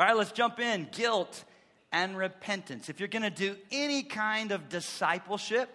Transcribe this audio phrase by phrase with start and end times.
[0.00, 0.88] All right, let's jump in.
[0.92, 1.44] Guilt
[1.92, 2.88] and repentance.
[2.88, 5.68] If you're going to do any kind of discipleship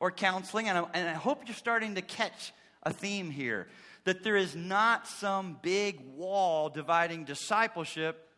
[0.00, 3.68] or counseling, and I, and I hope you're starting to catch a theme here
[4.04, 8.28] that there is not some big wall dividing discipleship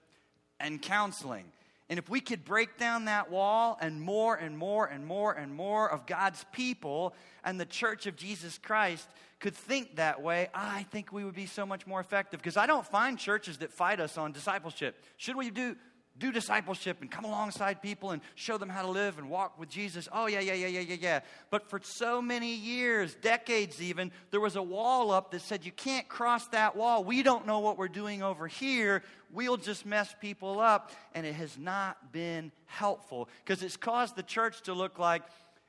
[0.61, 1.47] and counseling.
[1.93, 5.55] And if we could break down that wall and more and more and more and
[5.55, 7.15] more of God's people
[7.45, 9.07] and the church of Jesus Christ
[9.41, 12.41] could think that way, I think we would be so much more effective.
[12.41, 15.05] Because I don't find churches that fight us on discipleship.
[15.19, 15.77] Should we do
[16.23, 19.69] do discipleship and come alongside people and show them how to live and walk with
[19.69, 20.09] Jesus.
[20.13, 21.21] Oh, yeah, yeah, yeah, yeah, yeah, yeah.
[21.51, 25.73] But for so many years, decades even, there was a wall up that said, you
[25.73, 27.03] can't cross that wall.
[27.03, 29.03] We don't know what we're doing over here.
[29.33, 30.93] We'll just mess people up.
[31.13, 35.23] And it has not been helpful because it's caused the church to look like,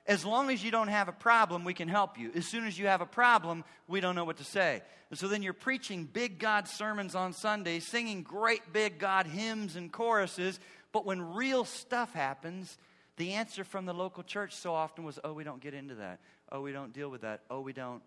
[0.06, 2.32] as long as you don't have a problem, we can help you.
[2.36, 4.82] As soon as you have a problem, we don't know what to say.
[5.10, 9.76] And so then you're preaching big God sermons on Sunday, singing great big God hymns
[9.76, 10.60] and choruses,
[10.92, 12.78] but when real stuff happens,
[13.18, 16.20] the answer from the local church so often was, oh, we don't get into that.
[16.52, 17.42] Oh, we don't deal with that.
[17.50, 18.02] Oh, we don't.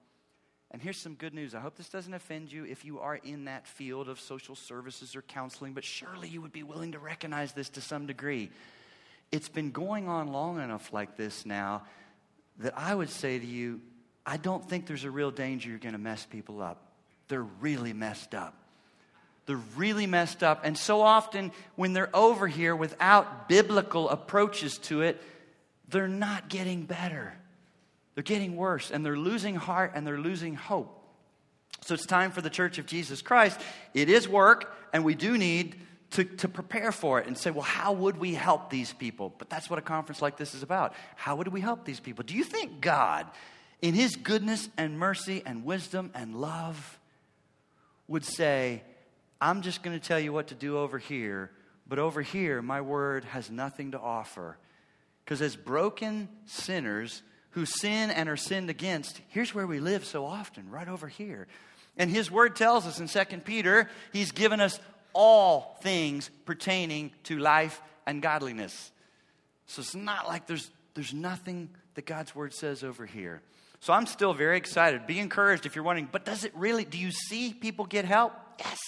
[0.70, 1.54] And here's some good news.
[1.54, 5.14] I hope this doesn't offend you if you are in that field of social services
[5.14, 8.50] or counseling, but surely you would be willing to recognize this to some degree.
[9.32, 11.82] It's been going on long enough like this now
[12.58, 13.80] that I would say to you,
[14.24, 16.82] I don't think there's a real danger you're going to mess people up.
[17.28, 18.54] They're really messed up.
[19.46, 20.62] They're really messed up.
[20.64, 25.22] And so often, when they're over here without biblical approaches to it,
[25.88, 27.32] they're not getting better.
[28.14, 30.92] They're getting worse, and they're losing heart and they're losing hope.
[31.82, 33.60] So it's time for the church of Jesus Christ.
[33.94, 35.76] It is work, and we do need
[36.16, 39.34] to, to prepare for it and say, well, how would we help these people?
[39.36, 40.94] But that's what a conference like this is about.
[41.14, 42.24] How would we help these people?
[42.24, 43.26] Do you think God,
[43.82, 46.98] in His goodness and mercy and wisdom and love,
[48.08, 48.82] would say,
[49.42, 51.50] I'm just going to tell you what to do over here,
[51.86, 54.56] but over here, my word has nothing to offer?
[55.22, 57.20] Because as broken sinners
[57.50, 61.46] who sin and are sinned against, here's where we live so often, right over here.
[61.98, 64.80] And his word tells us in 2 Peter, he's given us
[65.16, 68.92] all things pertaining to life and godliness.
[69.66, 73.40] So it's not like there's, there's nothing that God's word says over here.
[73.80, 75.06] So I'm still very excited.
[75.06, 78.34] Be encouraged if you're wondering, but does it really, do you see people get help?
[78.58, 78.78] Yes.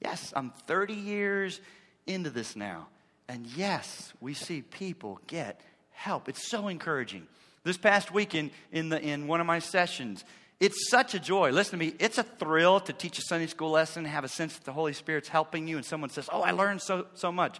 [0.00, 1.60] Yes, I'm 30 years
[2.06, 2.88] into this now.
[3.28, 5.60] And yes, we see people get
[5.92, 6.28] help.
[6.28, 7.26] It's so encouraging.
[7.64, 10.24] This past weekend in, the, in one of my sessions,
[10.60, 11.50] it's such a joy.
[11.50, 11.94] Listen to me.
[11.98, 14.92] It's a thrill to teach a Sunday school lesson, have a sense that the Holy
[14.92, 17.58] Spirit's helping you, and someone says, Oh, I learned so, so much.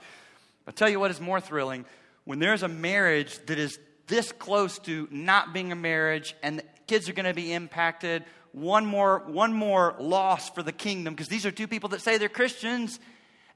[0.67, 1.85] I'll tell you what is more thrilling
[2.25, 7.09] when there's a marriage that is this close to not being a marriage and kids
[7.09, 8.25] are going to be impacted.
[8.53, 12.19] One more, one more loss for the kingdom because these are two people that say
[12.19, 13.01] they're Christians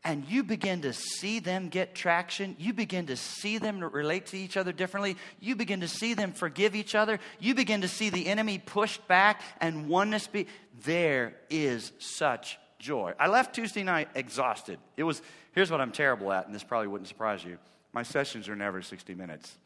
[0.04, 4.38] and you begin to see them get traction, you begin to see them relate to
[4.38, 8.10] each other differently, you begin to see them forgive each other, you begin to see
[8.10, 10.46] the enemy pushed back and oneness be,
[10.84, 13.12] there is such joy.
[13.18, 14.78] I left Tuesday night exhausted.
[14.96, 15.20] It was,
[15.52, 17.58] here's what I'm terrible at, and this probably wouldn't surprise you.
[17.92, 19.56] My sessions are never 60 minutes.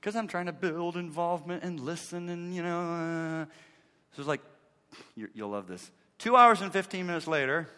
[0.00, 3.44] Because I'm trying to build involvement and listen, and you know, uh,
[4.12, 4.40] so it's like,
[5.14, 5.90] you'll love this.
[6.18, 7.68] Two hours and 15 minutes later,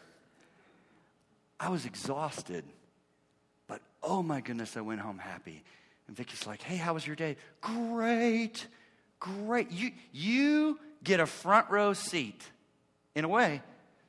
[1.63, 2.65] I was exhausted,
[3.69, 5.63] but oh my goodness, I went home happy.
[6.09, 7.37] And Vicky's like, hey, how was your day?
[7.61, 8.67] Great,
[9.21, 9.71] great.
[9.71, 12.43] You, you get a front row seat,
[13.15, 13.63] in a way,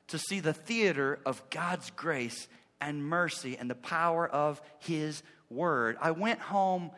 [0.08, 2.48] to see the theater of God's grace
[2.80, 5.96] and mercy and the power of His Word.
[6.00, 6.90] I went home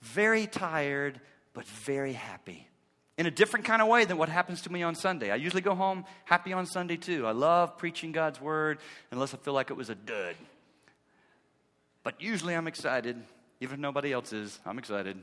[0.00, 1.20] very tired,
[1.52, 2.67] but very happy
[3.18, 5.32] in a different kind of way than what happens to me on Sunday.
[5.32, 7.26] I usually go home happy on Sunday too.
[7.26, 8.78] I love preaching God's word
[9.10, 10.36] unless I feel like it was a dud.
[12.04, 13.20] But usually I'm excited,
[13.60, 14.60] even if nobody else is.
[14.64, 15.18] I'm excited.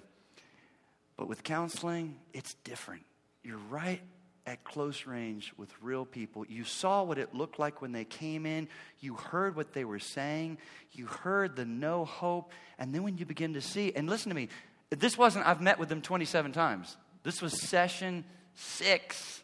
[1.15, 3.03] But with counseling, it's different.
[3.43, 4.01] You're right
[4.45, 6.45] at close range with real people.
[6.47, 8.67] You saw what it looked like when they came in.
[8.99, 10.57] You heard what they were saying.
[10.91, 12.51] You heard the no hope.
[12.77, 14.49] And then when you begin to see, and listen to me,
[14.89, 16.97] this wasn't, I've met with them 27 times.
[17.25, 18.23] This was session
[18.53, 19.41] six.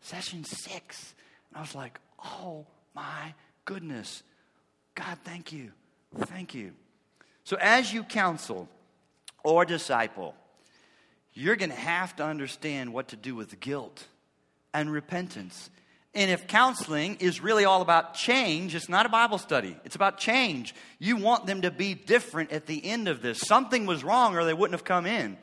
[0.00, 1.14] Session six.
[1.50, 3.34] And I was like, oh my
[3.66, 4.22] goodness.
[4.94, 5.72] God, thank you.
[6.16, 6.72] Thank you.
[7.44, 8.66] So, as you counsel
[9.44, 10.34] or disciple,
[11.34, 14.06] you're going to have to understand what to do with guilt
[14.72, 15.68] and repentance.
[16.14, 19.76] And if counseling is really all about change, it's not a Bible study.
[19.84, 20.74] It's about change.
[20.98, 23.40] You want them to be different at the end of this.
[23.40, 25.36] Something was wrong or they wouldn't have come in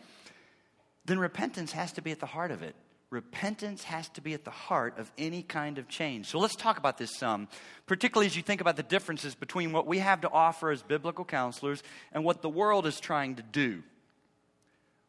[1.06, 2.76] then repentance has to be at the heart of it.
[3.10, 6.28] repentance has to be at the heart of any kind of change.
[6.28, 7.48] So let's talk about this some,
[7.88, 11.26] particularly as you think about the differences between what we have to offer as biblical
[11.26, 11.82] counselors
[12.12, 13.82] and what the world is trying to do.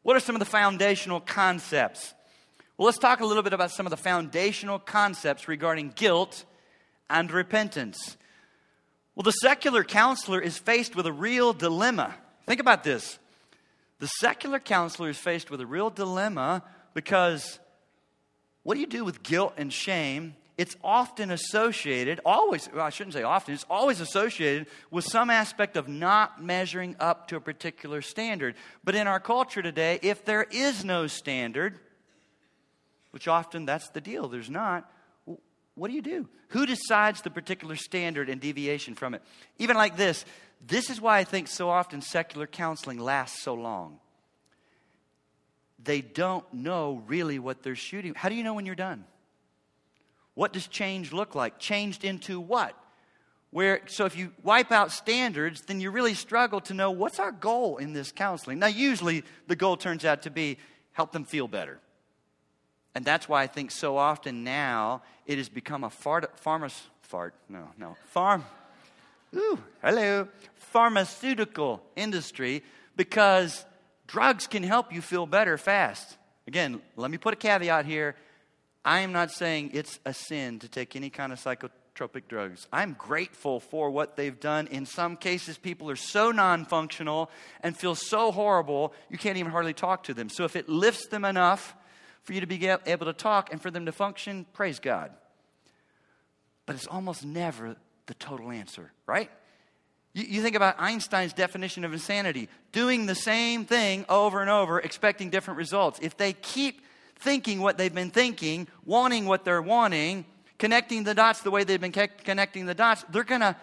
[0.03, 2.15] What are some of the foundational concepts?
[2.79, 6.47] Well, let's talk a little bit about some of the foundational concepts regarding guilt
[7.11, 8.17] and repentance.
[9.15, 12.15] Well, the secular counselor is faced with a real dilemma.
[12.47, 13.19] Think about this.
[14.01, 16.65] The secular counselor is faced with a real dilemma
[16.95, 17.61] because
[18.63, 20.35] what do you do with guilt and shame?
[20.57, 25.77] It's often associated, always, well, I shouldn't say often, it's always associated with some aspect
[25.77, 28.55] of not measuring up to a particular standard.
[28.85, 31.79] But in our culture today, if there is no standard,
[33.11, 34.91] which often that's the deal, there's not,
[35.75, 36.29] what do you do?
[36.49, 39.23] Who decides the particular standard and deviation from it?
[39.59, 40.25] Even like this,
[40.67, 43.99] this is why I think so often secular counseling lasts so long
[45.85, 48.15] they don't know really what they're shooting.
[48.15, 49.05] How do you know when you're done?
[50.35, 51.59] What does change look like?
[51.59, 52.77] Changed into what?
[53.51, 57.33] Where so if you wipe out standards, then you really struggle to know what's our
[57.33, 58.59] goal in this counseling.
[58.59, 60.59] Now usually the goal turns out to be
[60.93, 61.81] help them feel better.
[62.95, 66.73] And that's why I think so often now it has become a fart, pharmac,
[67.03, 68.45] fart, no, no, farm,
[69.35, 72.63] ooh, hello, pharmaceutical industry
[72.97, 73.65] because
[74.11, 76.19] Drugs can help you feel better fast.
[76.49, 78.17] Again, let me put a caveat here.
[78.85, 82.67] I am not saying it's a sin to take any kind of psychotropic drugs.
[82.73, 84.67] I'm grateful for what they've done.
[84.67, 87.31] In some cases, people are so non functional
[87.63, 90.29] and feel so horrible, you can't even hardly talk to them.
[90.29, 91.77] So if it lifts them enough
[92.23, 95.11] for you to be able to talk and for them to function, praise God.
[96.67, 97.77] But it's almost never
[98.07, 99.31] the total answer, right?
[100.13, 104.79] You, you think about Einstein's definition of insanity doing the same thing over and over,
[104.79, 105.99] expecting different results.
[106.03, 106.83] If they keep
[107.17, 110.25] thinking what they've been thinking, wanting what they're wanting,
[110.59, 113.57] connecting the dots the way they've been connecting the dots, they're going to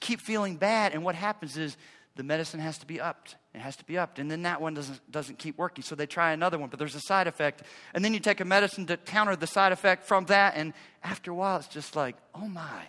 [0.00, 0.94] keep feeling bad.
[0.94, 1.76] And what happens is
[2.16, 3.36] the medicine has to be upped.
[3.54, 4.18] It has to be upped.
[4.18, 5.84] And then that one doesn't, doesn't keep working.
[5.84, 7.62] So they try another one, but there's a side effect.
[7.94, 10.54] And then you take a medicine to counter the side effect from that.
[10.56, 10.74] And
[11.04, 12.82] after a while, it's just like, oh my,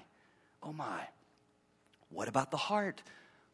[0.64, 1.02] oh my.
[2.10, 3.04] What about the heart?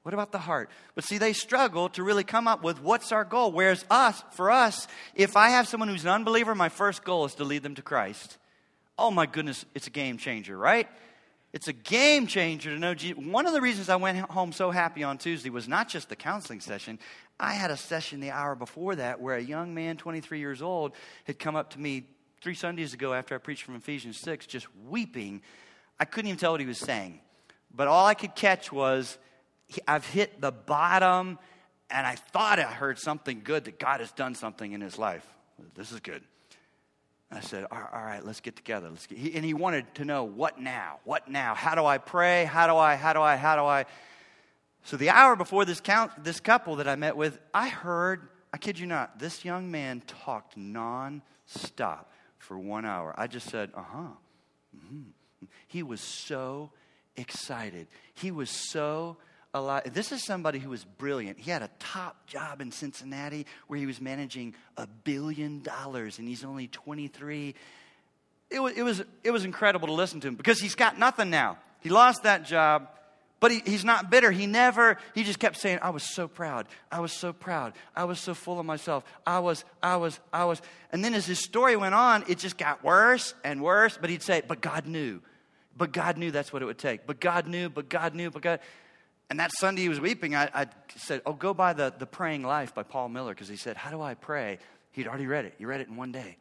[0.03, 0.69] What about the heart?
[0.95, 3.51] But see, they struggle to really come up with what's our goal.
[3.51, 7.35] Whereas us, for us, if I have someone who's an unbeliever, my first goal is
[7.35, 8.37] to lead them to Christ.
[8.97, 10.87] Oh my goodness, it's a game changer, right?
[11.53, 13.23] It's a game changer to know Jesus.
[13.23, 16.15] One of the reasons I went home so happy on Tuesday was not just the
[16.15, 16.97] counseling session.
[17.39, 20.93] I had a session the hour before that where a young man, 23 years old,
[21.25, 22.05] had come up to me
[22.41, 25.41] three Sundays ago after I preached from Ephesians 6, just weeping.
[25.99, 27.19] I couldn't even tell what he was saying.
[27.73, 29.17] But all I could catch was
[29.87, 31.37] I've hit the bottom,
[31.89, 35.25] and I thought I heard something good that God has done something in his life.
[35.75, 36.23] This is good.
[37.31, 38.89] I said, all right, let's get together.
[38.89, 40.99] Let's get, and he wanted to know what now?
[41.05, 41.55] What now?
[41.55, 42.43] How do I pray?
[42.43, 43.85] How do I, how do I, how do I?
[44.83, 48.57] So the hour before this, count, this couple that I met with, I heard, I
[48.57, 53.13] kid you not, this young man talked non-stop for one hour.
[53.17, 54.09] I just said, uh-huh.
[54.75, 55.45] Mm-hmm.
[55.67, 56.71] He was so
[57.15, 57.87] excited.
[58.13, 59.17] He was so
[59.53, 61.37] This is somebody who was brilliant.
[61.37, 66.27] He had a top job in Cincinnati where he was managing a billion dollars and
[66.27, 67.53] he's only 23.
[68.49, 71.29] It was, it, was, it was incredible to listen to him because he's got nothing
[71.29, 71.57] now.
[71.81, 72.87] He lost that job,
[73.41, 74.31] but he, he's not bitter.
[74.31, 76.67] He never, he just kept saying, I was so proud.
[76.89, 77.73] I was so proud.
[77.93, 79.03] I was so full of myself.
[79.25, 80.61] I was, I was, I was.
[80.93, 83.97] And then as his story went on, it just got worse and worse.
[83.99, 85.21] But he'd say, But God knew.
[85.75, 87.05] But God knew that's what it would take.
[87.07, 88.59] But God knew, but God knew, but God.
[89.31, 92.43] And that Sunday he was weeping, I, I said, Oh, go buy the, the Praying
[92.43, 94.59] Life by Paul Miller, because he said, How do I pray?
[94.91, 95.53] He'd already read it.
[95.57, 96.35] He read it in one day.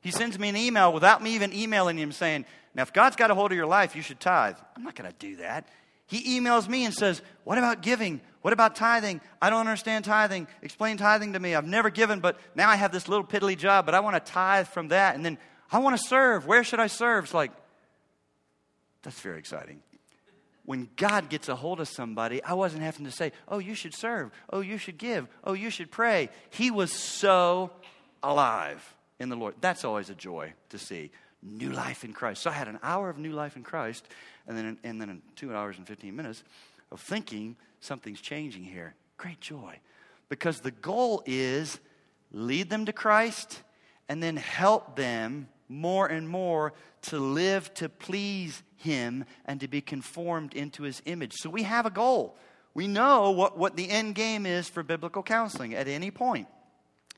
[0.00, 3.30] He sends me an email without me even emailing him saying, Now, if God's got
[3.30, 4.56] a hold of your life, you should tithe.
[4.74, 5.68] I'm not going to do that.
[6.06, 8.22] He emails me and says, What about giving?
[8.40, 9.20] What about tithing?
[9.42, 10.48] I don't understand tithing.
[10.62, 11.54] Explain tithing to me.
[11.54, 14.32] I've never given, but now I have this little piddly job, but I want to
[14.32, 15.14] tithe from that.
[15.14, 15.36] And then
[15.70, 16.46] I want to serve.
[16.46, 17.24] Where should I serve?
[17.24, 17.52] It's like,
[19.02, 19.82] that's very exciting.
[20.70, 23.92] When God gets a hold of somebody, I wasn't having to say, oh, you should
[23.92, 24.30] serve.
[24.52, 25.26] Oh, you should give.
[25.42, 26.28] Oh, you should pray.
[26.50, 27.72] He was so
[28.22, 29.56] alive in the Lord.
[29.60, 31.10] That's always a joy to see.
[31.42, 32.42] New life in Christ.
[32.42, 34.06] So I had an hour of new life in Christ,
[34.46, 36.44] and then, and then two hours and 15 minutes
[36.92, 38.94] of thinking something's changing here.
[39.16, 39.80] Great joy.
[40.28, 41.80] Because the goal is
[42.30, 43.60] lead them to Christ
[44.08, 46.72] and then help them more and more
[47.02, 51.34] to live to please Him and to be conformed into His image.
[51.34, 52.36] So we have a goal.
[52.74, 56.48] We know what, what the end game is for biblical counseling at any point.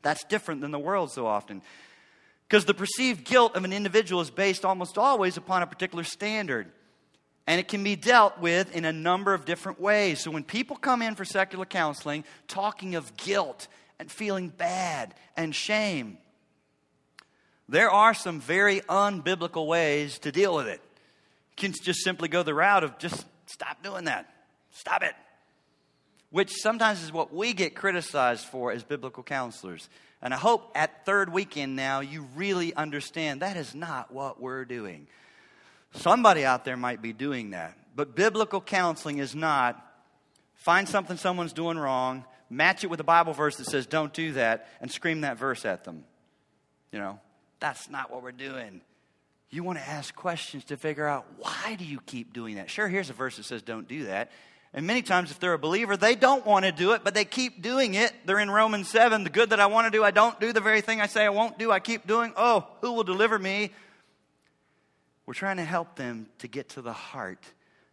[0.03, 1.63] That's different than the world so often.
[2.49, 6.71] Because the perceived guilt of an individual is based almost always upon a particular standard.
[7.47, 10.21] And it can be dealt with in a number of different ways.
[10.21, 13.69] So when people come in for secular counseling talking of guilt
[13.99, 16.19] and feeling bad and shame,
[17.69, 20.81] there are some very unbiblical ways to deal with it.
[21.57, 24.33] You can just simply go the route of just stop doing that.
[24.73, 25.15] Stop it.
[26.31, 29.89] Which sometimes is what we get criticized for as biblical counselors.
[30.23, 34.65] And I hope at third weekend now you really understand that is not what we're
[34.65, 35.09] doing.
[35.95, 37.77] Somebody out there might be doing that.
[37.95, 39.85] But biblical counseling is not
[40.55, 44.33] find something someone's doing wrong, match it with a Bible verse that says don't do
[44.33, 46.05] that, and scream that verse at them.
[46.93, 47.21] You know,
[47.63, 48.81] that's not what we're doing.
[49.49, 52.69] You want to ask questions to figure out why do you keep doing that?
[52.69, 54.33] Sure, here's a verse that says don't do that.
[54.75, 57.25] And many times, if they're a believer, they don't want to do it, but they
[57.25, 58.13] keep doing it.
[58.25, 59.23] They're in Romans 7.
[59.23, 60.53] The good that I want to do, I don't do.
[60.53, 62.33] The very thing I say I won't do, I keep doing.
[62.37, 63.71] Oh, who will deliver me?
[65.27, 67.45] We're trying to help them to get to the heart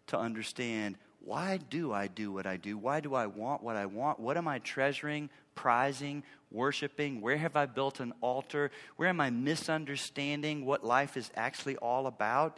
[0.07, 2.75] to understand why do I do what I do?
[2.77, 4.19] Why do I want what I want?
[4.19, 7.21] What am I treasuring, prizing, worshiping?
[7.21, 8.71] Where have I built an altar?
[8.95, 12.57] Where am I misunderstanding what life is actually all about?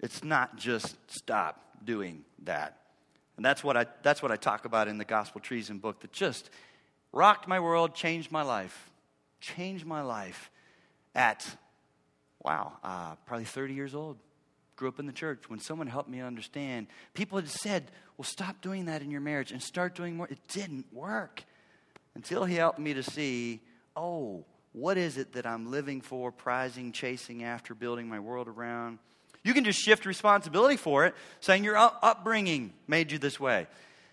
[0.00, 2.78] It's not just stop doing that.
[3.36, 6.12] And that's what I, that's what I talk about in the Gospel Treason book that
[6.12, 6.50] just
[7.12, 8.90] rocked my world, changed my life.
[9.40, 10.50] Changed my life
[11.14, 11.46] at,
[12.42, 14.16] wow, uh, probably 30 years old.
[14.76, 15.48] Grew up in the church.
[15.48, 19.52] When someone helped me understand, people had said, well, stop doing that in your marriage
[19.52, 20.26] and start doing more.
[20.28, 21.44] It didn't work
[22.16, 23.60] until he helped me to see,
[23.94, 24.42] oh,
[24.72, 28.98] what is it that I'm living for, prizing, chasing after, building my world around?
[29.44, 33.66] You can just shift responsibility for it, saying your upbringing made you this way.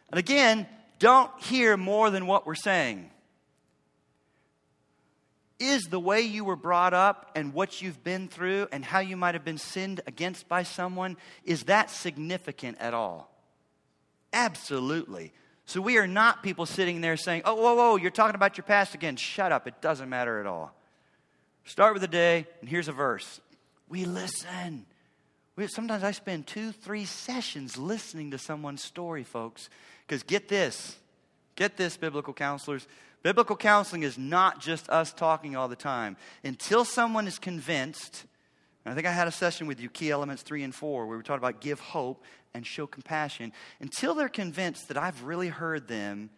[0.09, 0.67] And again,
[0.99, 3.09] don't hear more than what we're saying.
[5.57, 9.15] Is the way you were brought up and what you've been through and how you
[9.15, 13.33] might have been sinned against by someone, is that significant at all?
[14.33, 15.31] Absolutely.
[15.65, 18.65] So we are not people sitting there saying, oh, whoa, whoa, you're talking about your
[18.65, 19.15] past again.
[19.15, 19.67] Shut up.
[19.67, 20.73] It doesn't matter at all.
[21.65, 23.39] Start with the day, and here's a verse.
[23.87, 24.85] We listen.
[25.55, 29.69] We, sometimes I spend two, three sessions listening to someone's story, folks.
[30.05, 30.97] Because get this,
[31.55, 32.87] get this, biblical counselors.
[33.21, 36.17] Biblical counseling is not just us talking all the time.
[36.43, 38.25] Until someone is convinced,
[38.85, 41.23] I think I had a session with you, key elements three and four, where we
[41.23, 42.23] talked about give hope
[42.53, 43.53] and show compassion.
[43.79, 46.29] Until they're convinced that I've really heard them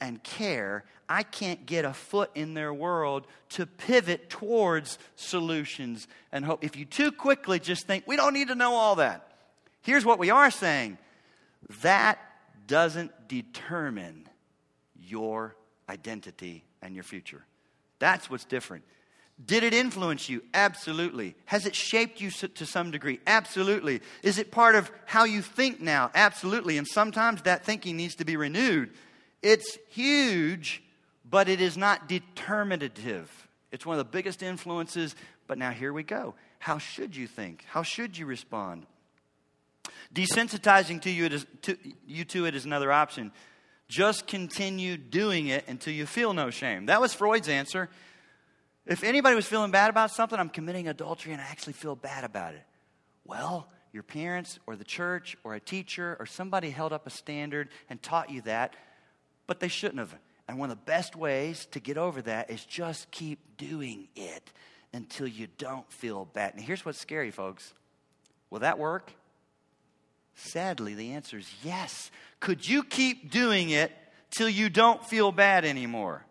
[0.00, 6.44] and care, I can't get a foot in their world to pivot towards solutions and
[6.44, 6.62] hope.
[6.62, 9.32] If you too quickly just think, we don't need to know all that,
[9.82, 10.98] here's what we are saying
[11.82, 12.18] that
[12.66, 14.28] doesn't determine
[15.00, 15.56] your
[15.88, 17.44] identity and your future.
[17.98, 18.84] That's what's different.
[19.44, 20.42] Did it influence you?
[20.52, 21.36] Absolutely.
[21.44, 23.20] Has it shaped you to some degree?
[23.26, 24.00] Absolutely.
[24.22, 26.10] Is it part of how you think now?
[26.14, 26.76] Absolutely.
[26.76, 28.90] And sometimes that thinking needs to be renewed
[29.42, 30.82] it's huge,
[31.28, 33.48] but it is not determinative.
[33.70, 35.14] It's one of the biggest influences,
[35.46, 36.34] but now here we go.
[36.58, 37.64] How should you think?
[37.68, 38.86] How should you respond?
[40.12, 43.30] Desensitizing to you, to, you to it is another option.
[43.88, 46.86] Just continue doing it until you feel no shame.
[46.86, 47.88] That was Freud's answer.
[48.88, 52.24] If anybody was feeling bad about something, I'm committing adultery and I actually feel bad
[52.24, 52.62] about it.
[53.24, 57.68] Well, your parents or the church or a teacher or somebody held up a standard
[57.90, 58.74] and taught you that
[59.48, 60.14] but they shouldn't have.
[60.46, 64.52] And one of the best ways to get over that is just keep doing it
[64.92, 66.54] until you don't feel bad.
[66.56, 67.74] Now, here's what's scary, folks.
[68.50, 69.12] Will that work?
[70.36, 72.10] Sadly, the answer is yes.
[72.38, 73.90] Could you keep doing it
[74.30, 76.24] till you don't feel bad anymore?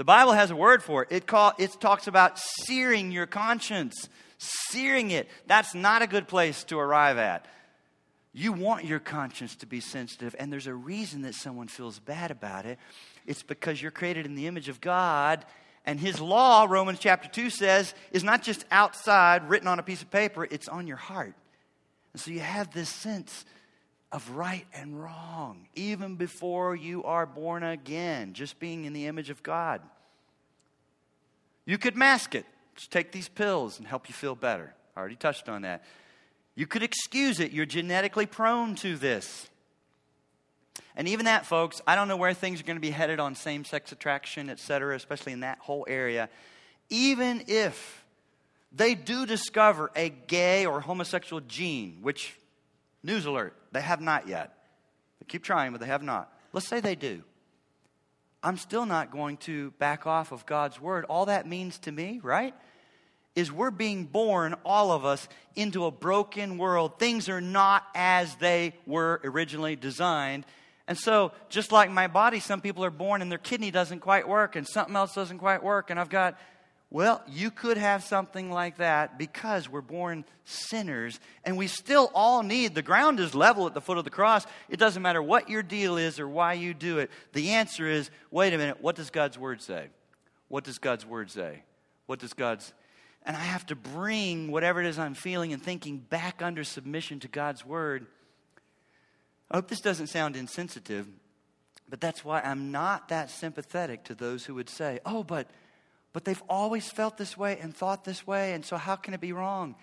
[0.00, 1.08] The Bible has a word for it.
[1.10, 5.28] It, call, it talks about searing your conscience, searing it.
[5.46, 7.44] That's not a good place to arrive at.
[8.32, 12.30] You want your conscience to be sensitive, and there's a reason that someone feels bad
[12.30, 12.78] about it.
[13.26, 15.44] It's because you're created in the image of God,
[15.84, 20.00] and His law, Romans chapter 2 says, is not just outside, written on a piece
[20.00, 21.34] of paper, it's on your heart.
[22.14, 23.44] And so you have this sense
[24.12, 29.30] of right and wrong, even before you are born again, just being in the image
[29.30, 29.80] of God.
[31.64, 32.44] You could mask it.
[32.74, 34.74] Just take these pills and help you feel better.
[34.96, 35.84] I already touched on that.
[36.56, 37.52] You could excuse it.
[37.52, 39.48] You're genetically prone to this.
[40.96, 43.34] And even that, folks, I don't know where things are going to be headed on
[43.34, 46.28] same sex attraction, et cetera, especially in that whole area.
[46.88, 48.04] Even if
[48.72, 52.36] they do discover a gay or homosexual gene, which,
[53.02, 54.54] news alert, they have not yet.
[55.20, 56.32] They keep trying, but they have not.
[56.52, 57.22] Let's say they do.
[58.42, 61.04] I'm still not going to back off of God's word.
[61.04, 62.54] All that means to me, right,
[63.36, 66.98] is we're being born, all of us, into a broken world.
[66.98, 70.46] Things are not as they were originally designed.
[70.88, 74.26] And so, just like my body, some people are born and their kidney doesn't quite
[74.26, 75.90] work and something else doesn't quite work.
[75.90, 76.38] And I've got,
[76.92, 82.42] well, you could have something like that because we're born sinners and we still all
[82.42, 84.44] need, the ground is level at the foot of the cross.
[84.68, 87.10] It doesn't matter what your deal is or why you do it.
[87.32, 89.86] The answer is wait a minute, what does God's word say?
[90.48, 91.62] What does God's word say?
[92.06, 92.72] What does God's
[93.22, 97.20] and I have to bring whatever it is I'm feeling and thinking back under submission
[97.20, 98.06] to God's word.
[99.50, 101.06] I hope this doesn't sound insensitive,
[101.88, 105.50] but that's why I'm not that sympathetic to those who would say, oh, but,
[106.12, 109.20] but they've always felt this way and thought this way, and so how can it
[109.20, 109.76] be wrong?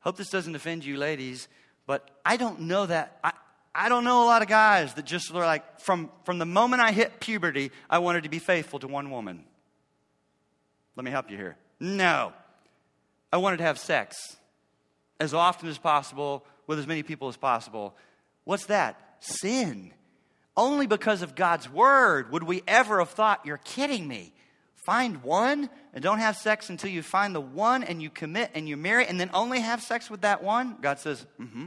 [0.00, 1.48] Hope this doesn't offend you, ladies,
[1.86, 3.18] but I don't know that.
[3.22, 3.32] I,
[3.74, 6.82] I don't know a lot of guys that just are like, from, from the moment
[6.82, 9.44] I hit puberty, I wanted to be faithful to one woman.
[10.96, 11.56] Let me help you here.
[11.80, 12.32] No.
[13.32, 14.36] I wanted to have sex
[15.18, 17.94] as often as possible with as many people as possible.
[18.44, 18.98] What's that?
[19.20, 19.92] Sin.
[20.56, 24.34] Only because of God's word would we ever have thought, you're kidding me.
[24.82, 28.68] Find one and don't have sex until you find the one and you commit and
[28.68, 30.76] you marry and then only have sex with that one?
[30.80, 31.66] God says, mm hmm.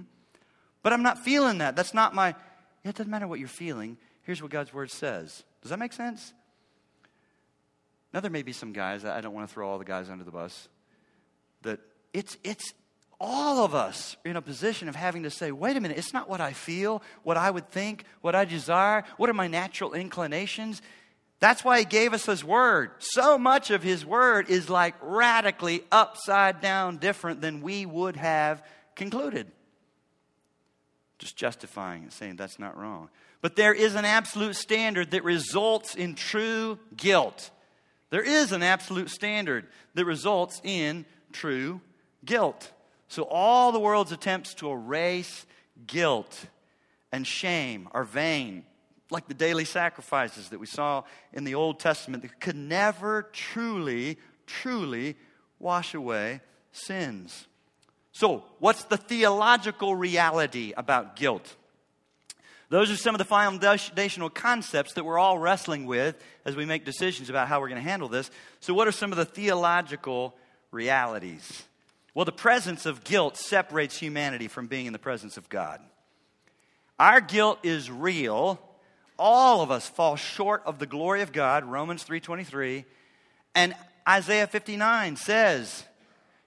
[0.84, 1.76] But I'm not feeling that.
[1.76, 2.36] That's not my.
[2.84, 3.98] It doesn't matter what you're feeling.
[4.22, 5.44] Here's what God's word says.
[5.62, 6.34] Does that make sense?
[8.14, 10.24] Now, there may be some guys, I don't want to throw all the guys under
[10.24, 10.70] the bus,
[11.64, 11.80] that
[12.14, 12.74] it's, it's
[13.20, 16.30] all of us in a position of having to say, wait a minute, it's not
[16.30, 20.82] what I feel, what I would think, what I desire, what are my natural inclinations.
[21.40, 22.92] That's why he gave us his word.
[23.00, 28.64] So much of his word is like radically upside down different than we would have
[28.96, 29.52] concluded.
[31.20, 33.10] Just justifying and saying that's not wrong.
[33.42, 37.52] But there is an absolute standard that results in true guilt.
[38.10, 41.82] There is an absolute standard that results in true
[42.24, 42.72] guilt.
[43.08, 45.46] So, all the world's attempts to erase
[45.86, 46.46] guilt
[47.12, 48.64] and shame are vain,
[49.10, 54.18] like the daily sacrifices that we saw in the Old Testament that could never truly,
[54.48, 55.16] truly
[55.60, 56.42] wash away
[56.72, 57.48] sins.
[58.12, 61.56] So, what's the theological reality about guilt?
[62.70, 66.16] Those are some of the foundational concepts that we're all wrestling with
[66.46, 68.32] as we make decisions about how we're going to handle this.
[68.60, 70.36] So, what are some of the theological
[70.72, 71.64] realities?
[72.14, 75.82] Well, the presence of guilt separates humanity from being in the presence of God.
[76.98, 78.60] Our guilt is real.
[79.18, 82.86] All of us fall short of the glory of God, Romans 3:23,
[83.54, 83.76] and
[84.08, 85.86] Isaiah 59 says,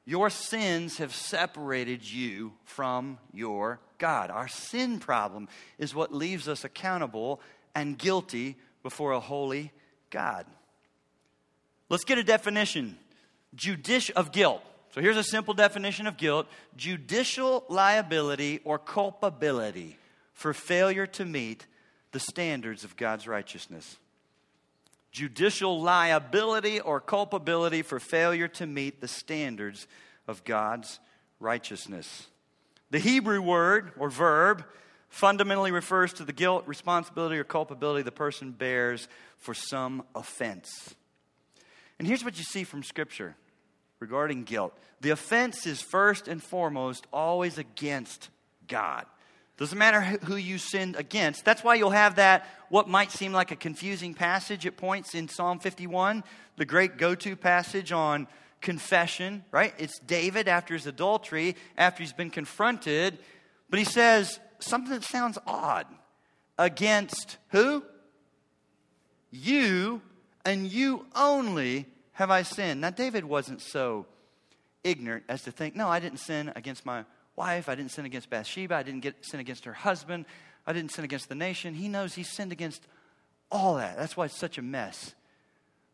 [0.04, 4.31] "Your sins have separated you from your God.
[4.31, 7.40] Our sin problem is what leaves us accountable
[7.74, 9.72] and guilty before a holy
[10.11, 10.46] God.
[11.88, 12.98] Let's get a definition
[13.54, 14.62] judici- of guilt.
[14.92, 19.98] So here's a simple definition of guilt judicial liability or culpability
[20.33, 21.66] for failure to meet
[22.12, 23.97] the standards of God's righteousness.
[25.11, 29.87] Judicial liability or culpability for failure to meet the standards
[30.27, 31.01] of God's
[31.40, 32.27] righteousness.
[32.90, 34.64] The Hebrew word or verb
[35.09, 40.94] fundamentally refers to the guilt, responsibility, or culpability the person bears for some offense.
[41.99, 43.35] And here's what you see from Scripture
[44.01, 48.31] regarding guilt the offense is first and foremost always against
[48.66, 49.07] God.
[49.59, 51.44] Doesn't matter who you sinned against.
[51.44, 55.29] That's why you'll have that, what might seem like a confusing passage at points in
[55.29, 56.23] Psalm 51,
[56.57, 58.29] the great go to passage on
[58.61, 59.75] confession, right?
[59.77, 63.18] It's David after his adultery, after he's been confronted,
[63.68, 65.87] but he says something that sounds odd
[66.57, 67.83] against who?
[69.31, 70.03] You
[70.44, 72.81] and you only have I sinned.
[72.81, 74.07] Now, David wasn't so
[74.85, 77.05] ignorant as to think, no, I didn't sin against my
[77.38, 77.68] wife.
[77.68, 78.74] I didn't sin against Bathsheba.
[78.74, 80.27] I didn't get, sin against her husband.
[80.66, 81.72] I didn't sin against the nation.
[81.72, 82.83] He knows he sinned against
[83.51, 83.96] all that.
[83.96, 85.14] That's why it's such a mess.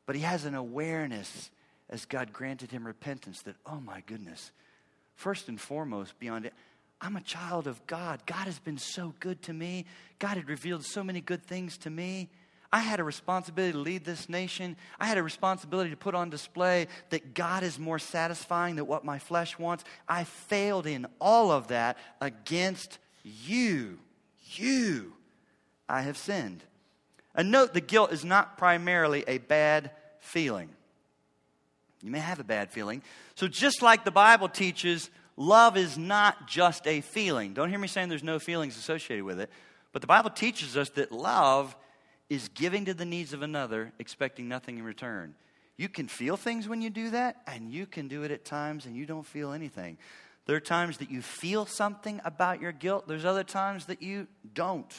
[0.06, 1.50] But he has an awareness
[1.90, 4.50] as God granted him repentance that, oh my goodness,
[5.14, 6.54] first and foremost, beyond it,
[7.00, 8.22] I'm a child of God.
[8.24, 9.84] God has been so good to me.
[10.18, 12.30] God had revealed so many good things to me.
[12.74, 14.76] I had a responsibility to lead this nation.
[14.98, 19.04] I had a responsibility to put on display that God is more satisfying than what
[19.04, 19.84] my flesh wants.
[20.08, 24.00] I failed in all of that against you.
[24.56, 25.12] You.
[25.88, 26.64] I have sinned.
[27.36, 30.68] And note the guilt is not primarily a bad feeling.
[32.02, 33.02] You may have a bad feeling.
[33.36, 37.54] So, just like the Bible teaches, love is not just a feeling.
[37.54, 39.48] Don't hear me saying there's no feelings associated with it.
[39.92, 41.76] But the Bible teaches us that love
[42.30, 45.34] is giving to the needs of another, expecting nothing in return.
[45.76, 48.86] You can feel things when you do that, and you can do it at times
[48.86, 49.98] and you don't feel anything.
[50.46, 54.26] There are times that you feel something about your guilt, there's other times that you
[54.52, 54.92] don't.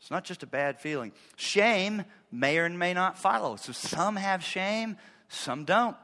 [0.00, 1.12] It's not just a bad feeling.
[1.36, 3.56] Shame may or may not follow.
[3.56, 4.96] So some have shame,
[5.28, 5.96] some don't.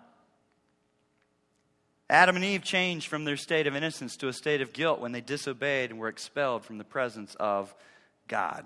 [2.09, 5.13] Adam and Eve changed from their state of innocence to a state of guilt when
[5.13, 7.75] they disobeyed and were expelled from the presence of
[8.29, 8.65] God.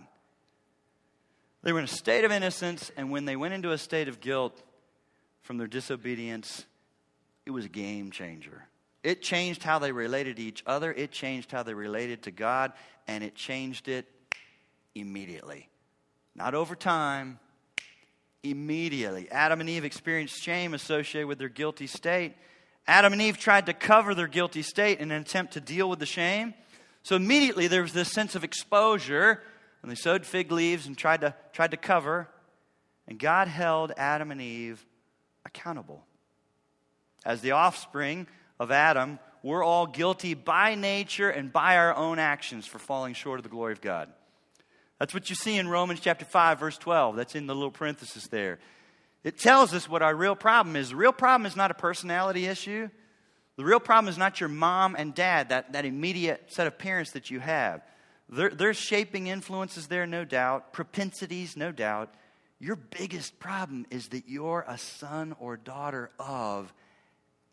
[1.62, 4.20] They were in a state of innocence, and when they went into a state of
[4.20, 4.62] guilt
[5.42, 6.64] from their disobedience,
[7.44, 8.66] it was a game changer.
[9.02, 12.72] It changed how they related to each other, it changed how they related to God,
[13.06, 14.06] and it changed it
[14.94, 15.68] immediately.
[16.34, 17.38] Not over time,
[18.42, 19.30] immediately.
[19.30, 22.34] Adam and Eve experienced shame associated with their guilty state.
[22.86, 25.98] Adam and Eve tried to cover their guilty state in an attempt to deal with
[25.98, 26.54] the shame.
[27.02, 29.42] So immediately there was this sense of exposure,
[29.82, 32.28] and they sewed fig leaves and tried to, tried to cover.
[33.06, 34.84] And God held Adam and Eve
[35.44, 36.04] accountable.
[37.24, 38.26] As the offspring
[38.58, 43.38] of Adam, we're all guilty by nature and by our own actions for falling short
[43.38, 44.10] of the glory of God.
[44.98, 47.16] That's what you see in Romans chapter 5, verse 12.
[47.16, 48.58] That's in the little parenthesis there.
[49.24, 50.90] It tells us what our real problem is.
[50.90, 52.90] The real problem is not a personality issue.
[53.56, 57.12] The real problem is not your mom and dad, that, that immediate set of parents
[57.12, 57.82] that you have.
[58.30, 62.14] There, there's shaping influences there, no doubt, propensities, no doubt.
[62.60, 66.72] Your biggest problem is that you're a son or daughter of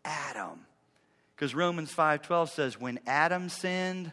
[0.04, 0.66] Adam.
[1.34, 4.12] Because Romans 5:12 says when Adam sinned,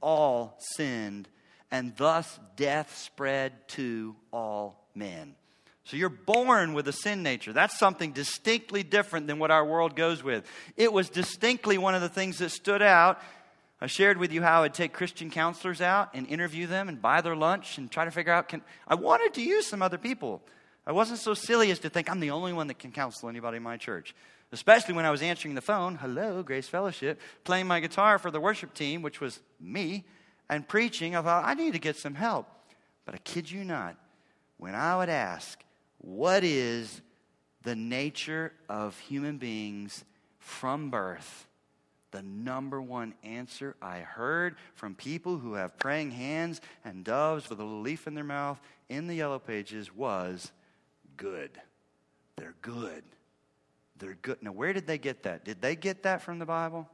[0.00, 1.28] all sinned
[1.70, 5.34] and thus death spread to all men.
[5.84, 7.52] So you're born with a sin nature.
[7.52, 10.46] That's something distinctly different than what our world goes with.
[10.76, 13.20] It was distinctly one of the things that stood out.
[13.80, 17.20] I shared with you how I'd take Christian counselors out and interview them and buy
[17.20, 20.42] their lunch and try to figure out can I wanted to use some other people.
[20.86, 23.56] I wasn't so silly as to think I'm the only one that can counsel anybody
[23.56, 24.14] in my church.
[24.52, 28.40] Especially when I was answering the phone, hello, Grace Fellowship, playing my guitar for the
[28.40, 30.04] worship team, which was me,
[30.48, 32.46] and preaching, I thought, I need to get some help.
[33.04, 33.96] But I kid you not,
[34.58, 35.62] when I would ask,
[35.98, 37.00] what is
[37.62, 40.04] the nature of human beings
[40.38, 41.48] from birth?
[42.14, 47.58] The number one answer I heard from people who have praying hands and doves with
[47.58, 50.52] a little leaf in their mouth in the yellow pages was
[51.16, 51.50] good.
[52.36, 53.02] They're good.
[53.98, 54.40] They're good.
[54.42, 55.44] Now, where did they get that?
[55.44, 56.88] Did they get that from the Bible?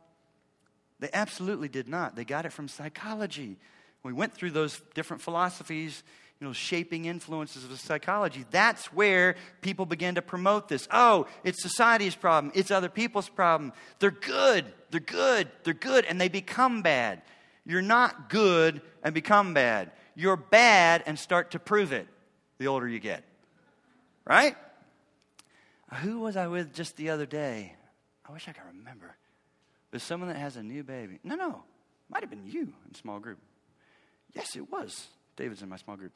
[1.00, 2.16] They absolutely did not.
[2.16, 3.58] They got it from psychology.
[4.02, 6.02] We went through those different philosophies,
[6.40, 8.46] you know, shaping influences of psychology.
[8.50, 10.88] That's where people begin to promote this.
[10.90, 13.72] Oh, it's society's problem, it's other people's problem.
[13.98, 17.22] They're good, they're good, they're good, and they become bad.
[17.66, 19.92] You're not good and become bad.
[20.14, 22.08] You're bad and start to prove it
[22.58, 23.22] the older you get.
[24.24, 24.56] Right?
[26.02, 27.74] Who was I with just the other day?
[28.26, 29.16] I wish I could remember.
[29.90, 31.18] There's someone that has a new baby.
[31.22, 31.64] No, no.
[32.08, 33.38] Might have been you in small group.
[34.34, 35.08] Yes, it was.
[35.40, 36.12] David's in my small group.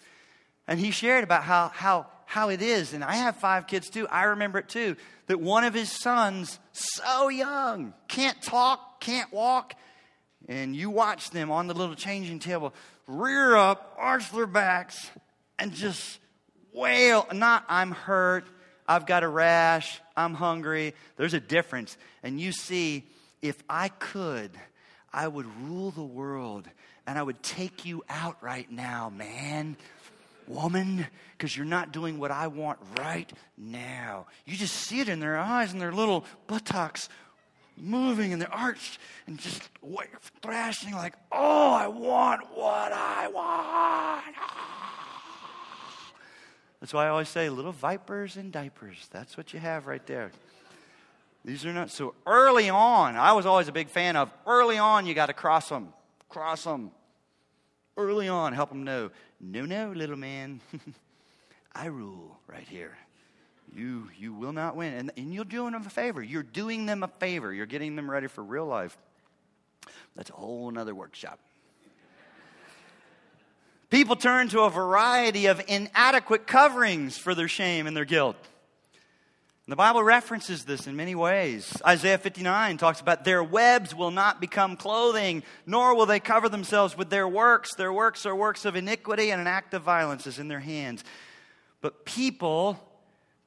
[0.67, 2.95] And he shared about how, how, how it is.
[2.95, 4.07] And I have five kids too.
[4.09, 4.97] I remember it too.
[5.27, 9.75] That one of his sons, so young, can't talk, can't walk.
[10.49, 12.75] And you watch them on the little changing table
[13.07, 15.11] rear up, arch their backs,
[15.59, 16.19] and just
[16.73, 17.27] wail.
[17.33, 18.47] Not, I'm hurt,
[18.87, 20.95] I've got a rash, I'm hungry.
[21.17, 21.97] There's a difference.
[22.23, 23.05] And you see
[23.43, 24.51] if I could,
[25.15, 26.69] I would rule the world
[27.07, 29.77] and I would take you out right now, man,
[30.49, 34.27] woman, because you're not doing what I want right now.
[34.45, 37.09] You just see it in their eyes and their little buttocks
[37.77, 38.99] moving and they're arched
[39.29, 39.63] and just
[40.43, 44.35] thrashing like, oh, I want what I want.
[44.37, 44.75] Ah.
[46.81, 49.09] That's why I always say little vipers in diapers.
[49.11, 50.33] That's what you have right there.
[51.45, 53.17] These are not so early on.
[53.17, 55.07] I was always a big fan of early on.
[55.07, 55.93] You got to cross them,
[56.29, 56.91] cross them.
[57.97, 59.11] Early on, help them know.
[59.41, 60.61] No, no, little man,
[61.75, 62.97] I rule right here.
[63.77, 66.23] You you will not win, and, and you're doing them a favor.
[66.23, 67.53] You're doing them a favor.
[67.53, 68.97] You're getting them ready for real life.
[70.17, 71.39] That's a whole another workshop.
[73.91, 78.37] People turn to a variety of inadequate coverings for their shame and their guilt.
[79.67, 81.81] The Bible references this in many ways.
[81.87, 86.99] Isaiah 59 talks about their webs will not become clothing, nor will they cover themselves
[86.99, 87.75] with their works.
[87.75, 91.03] Their works are works of iniquity, and an act of violence is in their hands.
[91.81, 92.79] But people,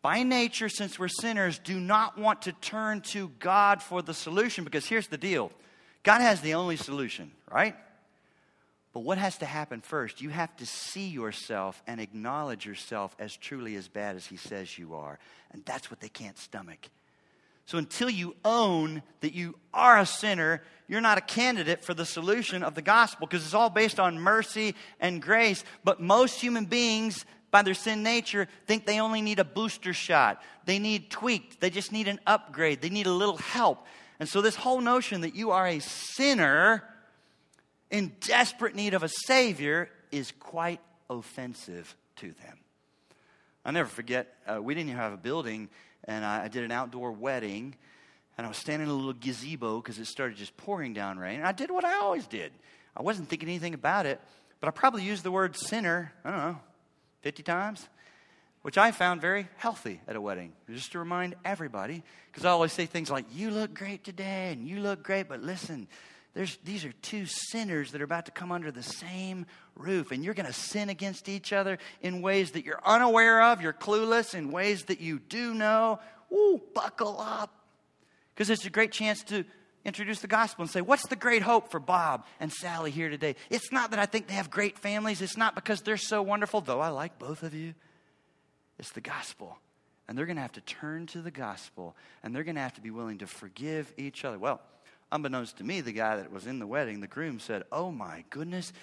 [0.02, 4.64] by nature, since we're sinners, do not want to turn to God for the solution
[4.64, 5.52] because here's the deal
[6.02, 7.76] God has the only solution, right?
[8.98, 10.22] But what has to happen first?
[10.22, 14.80] You have to see yourself and acknowledge yourself as truly as bad as he says
[14.80, 15.20] you are.
[15.52, 16.90] And that's what they can't stomach.
[17.68, 22.08] So until you own that you are a sinner, you're not a candidate for the
[22.08, 25.64] solution of the gospel because it's all based on mercy and grace.
[25.84, 30.42] But most human beings, by their sin nature, think they only need a booster shot.
[30.66, 31.62] They need tweaked.
[31.62, 32.82] They just need an upgrade.
[32.82, 33.86] They need a little help.
[34.20, 36.84] And so, this whole notion that you are a sinner
[37.90, 42.58] in desperate need of a Savior is quite offensive to them.
[43.66, 45.70] I'll never forget, uh, we didn't even have a building,
[46.06, 47.76] and I, I, did an outdoor wedding,
[48.38, 51.40] and I was standing in a little gazebo because it started just pouring down rain.
[51.40, 52.52] And I did what I always did.
[52.96, 54.22] I wasn't thinking anything about it,
[54.62, 56.60] but I probably used the word sinner, I don't know,
[57.22, 57.88] 50 times
[58.68, 62.74] which I found very healthy at a wedding, just to remind everybody, because I always
[62.74, 65.88] say things like, You look great today, and you look great, but listen,
[66.38, 70.24] there's, these are two sinners that are about to come under the same roof, and
[70.24, 74.36] you're going to sin against each other in ways that you're unaware of, you're clueless,
[74.36, 76.00] in ways that you do know.
[76.32, 77.52] Ooh, buckle up.
[78.36, 79.46] Because it's a great chance to
[79.84, 83.36] introduce the gospel and say, What's the great hope for Bob and Sally here today?
[83.50, 86.62] It's not that I think they have great families, it's not because they're so wonderful,
[86.62, 87.74] though I like both of you.
[88.78, 89.58] It's the gospel.
[90.08, 92.76] And they're going to have to turn to the gospel and they're going to have
[92.76, 94.38] to be willing to forgive each other.
[94.38, 94.62] Well,
[95.12, 98.24] unbeknownst to me, the guy that was in the wedding, the groom, said, Oh my
[98.30, 98.74] goodness.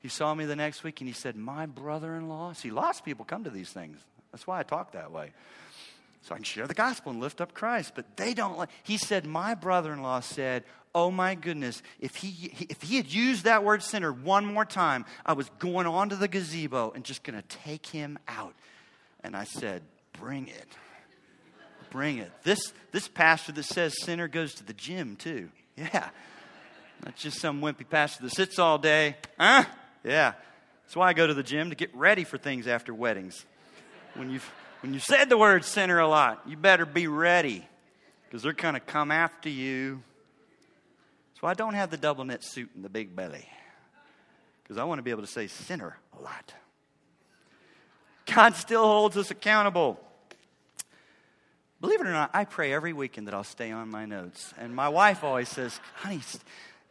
[0.00, 2.52] He saw me the next week and he said, My brother in law.
[2.52, 3.98] See, lots of people come to these things.
[4.32, 5.32] That's why I talk that way.
[6.22, 7.92] So I can share the gospel and lift up Christ.
[7.94, 12.16] But they don't like, he said, My brother in law said, Oh my goodness, if
[12.16, 16.10] he, if he had used that word sinner one more time, I was going on
[16.10, 18.54] to the gazebo and just going to take him out.
[19.22, 19.82] And I said,
[20.18, 20.68] Bring it.
[21.90, 22.30] Bring it.
[22.42, 25.48] This, this pastor that says sinner goes to the gym too.
[25.76, 26.08] Yeah.
[27.04, 29.16] Not just some wimpy pastor that sits all day.
[29.38, 29.64] Huh?
[30.04, 30.32] Yeah.
[30.84, 33.44] That's why I go to the gym to get ready for things after weddings.
[34.14, 34.48] When you've,
[34.80, 37.66] when you've said the word sinner a lot, you better be ready
[38.26, 40.02] because they're going to come after you.
[41.40, 43.48] So I don't have the double knit suit and the big belly
[44.62, 46.54] because I want to be able to say sinner a lot.
[48.26, 50.00] God still holds us accountable.
[51.84, 54.54] Believe it or not, I pray every weekend that I'll stay on my notes.
[54.56, 56.20] And my wife always says, honey,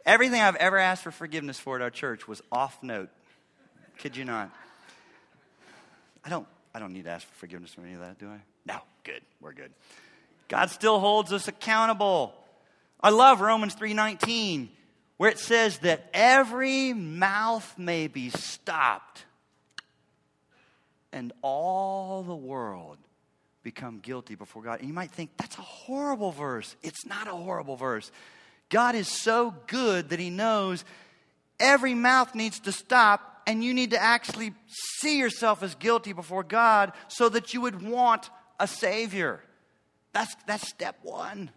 [0.06, 3.08] everything I've ever asked for forgiveness for at our church was off note.
[3.98, 4.52] Kid you not.
[6.24, 8.38] I don't, I don't need to ask for forgiveness for any of that, do I?
[8.66, 9.22] No, good.
[9.40, 9.72] We're good.
[10.46, 12.32] God still holds us accountable.
[13.00, 14.68] I love Romans 3:19
[15.16, 19.24] where it says that every mouth may be stopped
[21.10, 22.98] and all the world
[23.64, 24.78] become guilty before God.
[24.78, 26.76] And you might think, that's a horrible verse.
[26.82, 28.12] It's not a horrible verse.
[28.68, 30.84] God is so good that He knows
[31.58, 34.52] every mouth needs to stop, and you need to actually
[34.98, 39.40] see yourself as guilty before God so that you would want a Savior.
[40.12, 41.50] That's, that's step one.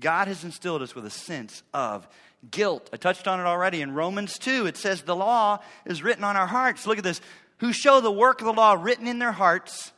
[0.00, 2.08] God has instilled us with a sense of
[2.50, 2.88] guilt.
[2.92, 4.66] I touched on it already in Romans 2.
[4.66, 6.86] It says the law is written on our hearts.
[6.86, 7.20] Look at this
[7.58, 9.92] who show the work of the law written in their hearts,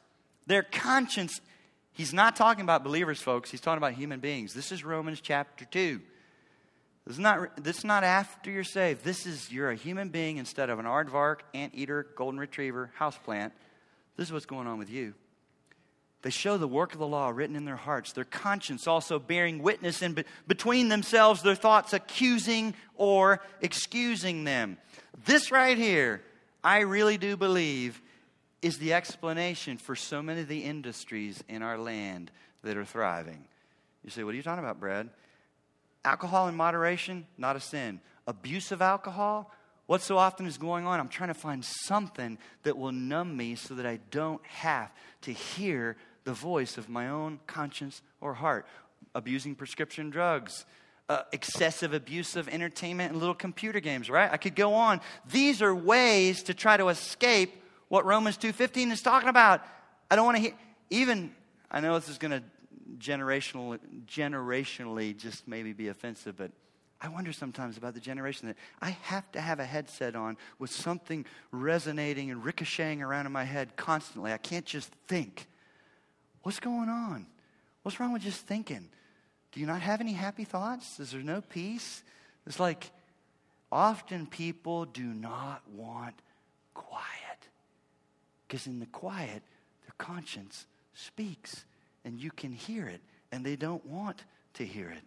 [0.50, 1.40] their conscience.
[1.92, 3.50] He's not talking about believers, folks.
[3.50, 4.52] He's talking about human beings.
[4.52, 6.00] This is Romans chapter 2.
[7.06, 9.04] This is not, this is not after you're saved.
[9.04, 13.52] This is you're a human being instead of an aardvark, anteater, golden retriever, houseplant.
[14.16, 15.14] This is what's going on with you.
[16.22, 19.62] They show the work of the law written in their hearts, their conscience also bearing
[19.62, 24.76] witness in between themselves, their thoughts accusing or excusing them.
[25.24, 26.22] This right here
[26.62, 28.02] I really do believe
[28.62, 32.30] is the explanation for so many of the industries in our land
[32.62, 33.44] that are thriving.
[34.04, 35.08] You say, What are you talking about, Brad?
[36.04, 38.00] Alcohol in moderation, not a sin.
[38.26, 39.50] Abuse of alcohol,
[39.86, 41.00] what so often is going on?
[41.00, 44.90] I'm trying to find something that will numb me so that I don't have
[45.22, 48.66] to hear the voice of my own conscience or heart.
[49.14, 50.64] Abusing prescription drugs,
[51.08, 54.30] uh, excessive abuse of entertainment and little computer games, right?
[54.32, 55.00] I could go on.
[55.28, 59.60] These are ways to try to escape what Romans 2.15 is talking about.
[60.10, 60.52] I don't want to hear,
[60.88, 61.34] even,
[61.70, 62.42] I know this is going to
[62.98, 66.52] generational, generationally just maybe be offensive, but
[67.00, 70.70] I wonder sometimes about the generation that I have to have a headset on with
[70.70, 74.32] something resonating and ricocheting around in my head constantly.
[74.32, 75.48] I can't just think.
[76.42, 77.26] What's going on?
[77.82, 78.88] What's wrong with just thinking?
[79.50, 81.00] Do you not have any happy thoughts?
[81.00, 82.04] Is there no peace?
[82.46, 82.92] It's like
[83.72, 86.14] often people do not want
[86.72, 87.19] quiet.
[88.50, 89.44] Because in the quiet,
[89.82, 91.64] their conscience speaks
[92.04, 95.02] and you can hear it, and they don't want to hear it.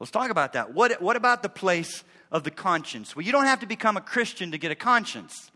[0.00, 0.74] Let's talk about that.
[0.74, 3.14] What, what about the place of the conscience?
[3.14, 5.52] Well, you don't have to become a Christian to get a conscience.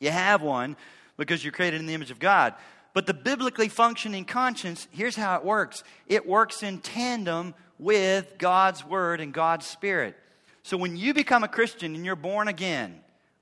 [0.00, 0.76] You have one
[1.16, 2.54] because you're created in the image of God.
[2.92, 8.84] But the biblically functioning conscience, here's how it works it works in tandem with God's
[8.84, 10.16] Word and God's Spirit.
[10.64, 12.98] So when you become a Christian and you're born again,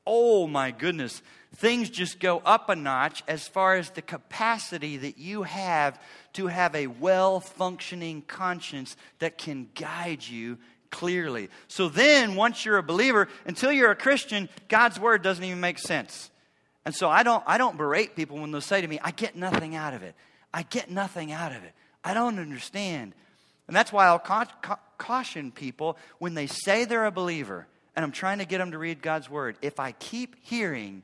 [0.06, 1.22] oh my goodness,
[1.56, 5.98] things just go up a notch as far as the capacity that you have
[6.34, 10.58] to have a well functioning conscience that can guide you
[10.90, 11.48] clearly.
[11.68, 15.78] So then, once you're a believer, until you're a Christian, God's word doesn't even make
[15.78, 16.30] sense.
[16.84, 19.36] And so I don't, I don't berate people when they say to me, I get
[19.36, 20.14] nothing out of it.
[20.52, 21.72] I get nothing out of it.
[22.04, 23.14] I don't understand.
[23.66, 28.04] And that's why I'll ca- ca- caution people when they say they're a believer and
[28.04, 29.56] I'm trying to get them to read God's word.
[29.62, 31.02] If I keep hearing,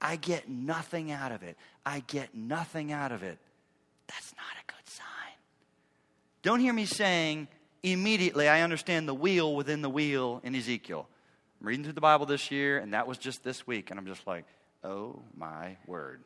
[0.00, 3.38] I get nothing out of it, I get nothing out of it,
[4.06, 5.04] that's not a good sign.
[6.42, 7.48] Don't hear me saying,
[7.82, 11.06] immediately I understand the wheel within the wheel in Ezekiel.
[11.60, 14.06] I'm reading through the Bible this year, and that was just this week, and I'm
[14.06, 14.44] just like,
[14.82, 16.22] oh my word.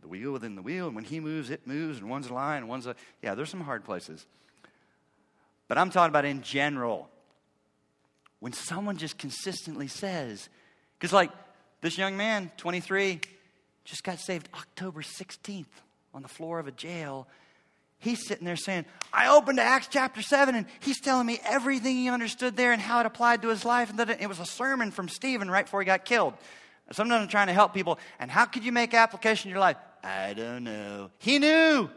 [0.00, 2.58] The wheel within the wheel, and when he moves, it moves, and one's a line,
[2.58, 2.94] and one's a.
[3.20, 4.24] Yeah, there's some hard places.
[5.66, 7.10] But I'm talking about in general.
[8.40, 10.48] When someone just consistently says,
[10.98, 11.30] because like
[11.80, 13.20] this young man, 23,
[13.84, 15.66] just got saved October 16th
[16.14, 17.26] on the floor of a jail.
[17.98, 21.96] He's sitting there saying, I opened to Acts chapter 7, and he's telling me everything
[21.96, 24.46] he understood there and how it applied to his life, and that it was a
[24.46, 26.34] sermon from Stephen right before he got killed.
[26.92, 29.76] Sometimes I'm trying to help people, and how could you make application in your life?
[30.02, 31.10] I don't know.
[31.18, 31.90] He knew.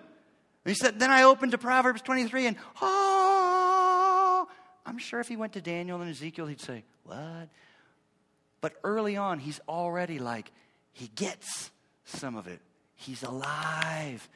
[0.66, 3.51] He said, Then I opened to Proverbs 23, and oh,
[4.86, 7.50] I'm sure if he went to Daniel and Ezekiel, he'd say, What?
[8.62, 10.52] But early on, he's already like,
[10.94, 11.72] he gets
[12.06, 12.60] some of it.
[12.96, 14.30] He's alive.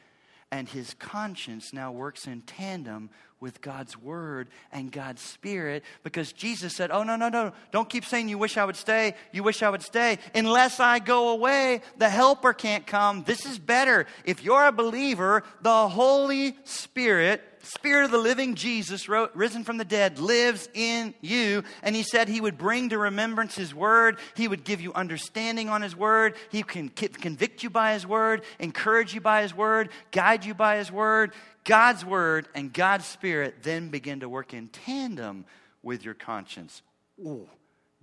[0.52, 3.10] And his conscience now works in tandem
[3.46, 7.54] with God's word and God's spirit because Jesus said, Oh, no, no, no.
[7.72, 9.14] Don't keep saying you wish I would stay.
[9.32, 10.18] You wish I would stay.
[10.34, 13.24] Unless I go away, the helper can't come.
[13.24, 14.08] This is better.
[14.26, 19.86] If you're a believer, the Holy Spirit Spirit of the living Jesus, risen from the
[19.86, 21.64] dead, lives in you.
[21.82, 24.20] And he said he would bring to remembrance his word.
[24.36, 26.36] He would give you understanding on his word.
[26.52, 30.78] He can convict you by his word, encourage you by his word, guide you by
[30.78, 31.34] his word.
[31.66, 35.46] God's word and God's spirit then begin to work in tandem
[35.84, 36.82] with your conscience.
[37.20, 37.50] Ooh,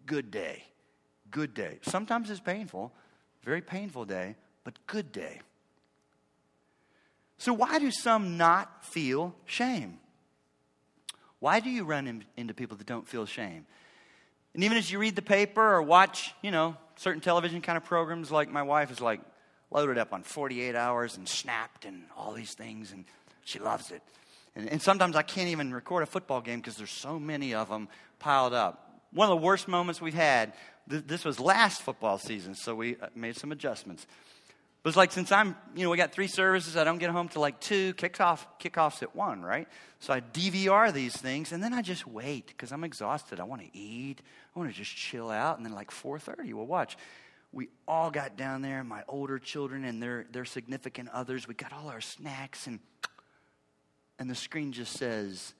[0.04, 0.64] good day.
[1.30, 1.78] Good day.
[1.82, 2.92] Sometimes it's painful,
[3.42, 5.40] very painful day, but good day.
[7.38, 9.98] So, why do some not feel shame?
[11.40, 13.66] Why do you run in, into people that don't feel shame?
[14.54, 17.84] And even as you read the paper or watch, you know, certain television kind of
[17.84, 19.20] programs, like my wife is like
[19.70, 23.04] loaded up on 48 hours and snapped and all these things, and
[23.44, 24.02] she loves it.
[24.54, 27.68] And, and sometimes I can't even record a football game because there's so many of
[27.68, 29.00] them piled up.
[29.12, 30.52] One of the worst moments we've had,
[30.88, 34.06] th- this was last football season, so we uh, made some adjustments.
[34.84, 37.28] It was like since I'm, you know, we got three services, I don't get home
[37.28, 39.68] till like two, kickoff, kickoffs at one, right?
[40.00, 43.38] So I DVR these things and then I just wait because I'm exhausted.
[43.38, 44.22] I want to eat.
[44.54, 45.56] I want to just chill out.
[45.56, 46.96] And then like 4.30, we'll watch.
[47.52, 51.46] We all got down there, my older children and their, their significant others.
[51.46, 52.80] We got all our snacks and,
[54.22, 55.52] and the screen just says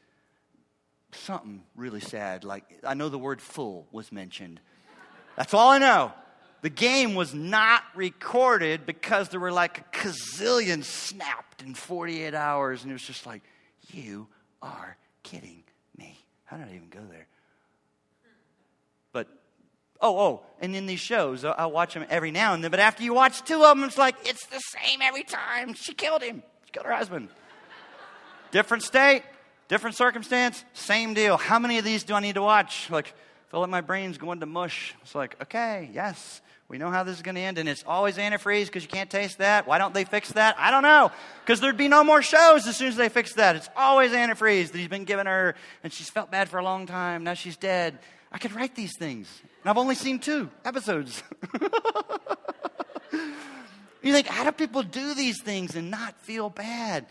[1.10, 2.44] something really sad.
[2.44, 4.60] Like, I know the word full was mentioned.
[5.36, 6.12] That's all I know.
[6.60, 12.82] The game was not recorded because there were like a gazillion snapped in 48 hours.
[12.82, 13.42] And it was just like,
[13.92, 14.28] you
[14.62, 15.64] are kidding
[15.98, 16.16] me.
[16.44, 17.26] How did I even go there?
[19.10, 19.26] But,
[20.00, 22.70] oh, oh, and in these shows, I watch them every now and then.
[22.70, 25.74] But after you watch two of them, it's like, it's the same every time.
[25.74, 27.28] She killed him, she killed her husband.
[28.52, 29.24] Different state,
[29.66, 31.36] different circumstance, same deal.
[31.36, 32.88] How many of these do I need to watch?
[32.88, 33.12] Like,
[33.50, 34.94] feel like my brain's going to mush.
[35.02, 36.40] It's like, okay, yes.
[36.68, 39.10] We know how this is going to end, and it's always antifreeze because you can't
[39.10, 39.66] taste that.
[39.66, 40.56] Why don't they fix that?
[40.58, 41.12] I don't know.
[41.44, 43.56] Because there'd be no more shows as soon as they fix that.
[43.56, 46.86] It's always antifreeze that he's been giving her, and she's felt bad for a long
[46.86, 47.24] time.
[47.24, 47.98] Now she's dead.
[48.30, 49.28] I could write these things,
[49.62, 51.22] and I've only seen two episodes.
[54.02, 57.04] you think, how do people do these things and not feel bad?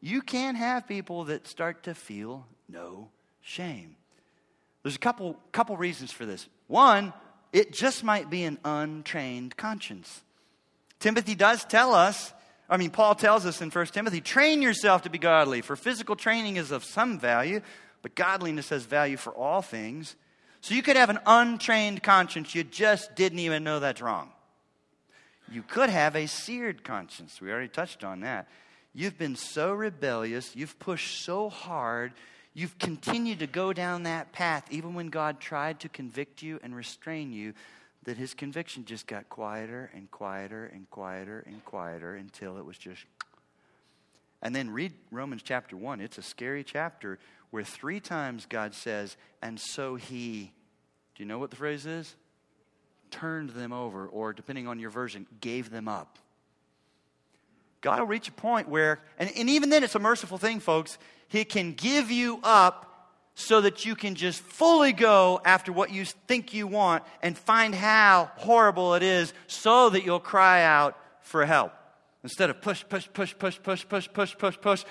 [0.00, 3.08] You can have people that start to feel no
[3.40, 3.96] shame.
[4.82, 6.48] There's a couple, couple reasons for this.
[6.68, 7.12] One,
[7.52, 10.22] it just might be an untrained conscience.
[11.00, 12.32] Timothy does tell us,
[12.68, 16.16] I mean, Paul tells us in 1 Timothy, train yourself to be godly, for physical
[16.16, 17.60] training is of some value,
[18.02, 20.16] but godliness has value for all things.
[20.60, 24.30] So you could have an untrained conscience, you just didn't even know that's wrong.
[25.50, 27.40] You could have a seared conscience.
[27.40, 28.48] We already touched on that.
[28.96, 32.12] You've been so rebellious, you've pushed so hard,
[32.56, 36.74] You've continued to go down that path, even when God tried to convict you and
[36.74, 37.52] restrain you,
[38.04, 42.78] that his conviction just got quieter and quieter and quieter and quieter until it was
[42.78, 43.04] just.
[44.42, 46.00] And then read Romans chapter 1.
[46.00, 47.18] It's a scary chapter
[47.50, 50.52] where three times God says, and so he.
[51.14, 52.14] Do you know what the phrase is?
[53.10, 56.18] Turned them over, or depending on your version, gave them up.
[57.86, 60.98] God will reach a point where, and, and even then it's a merciful thing, folks,
[61.28, 66.04] He can give you up so that you can just fully go after what you
[66.04, 71.46] think you want and find how horrible it is so that you'll cry out for
[71.46, 71.72] help.
[72.24, 74.84] Instead of push, push, push, push, push, push, push, push, push.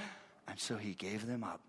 [0.48, 1.60] And so he gave them up.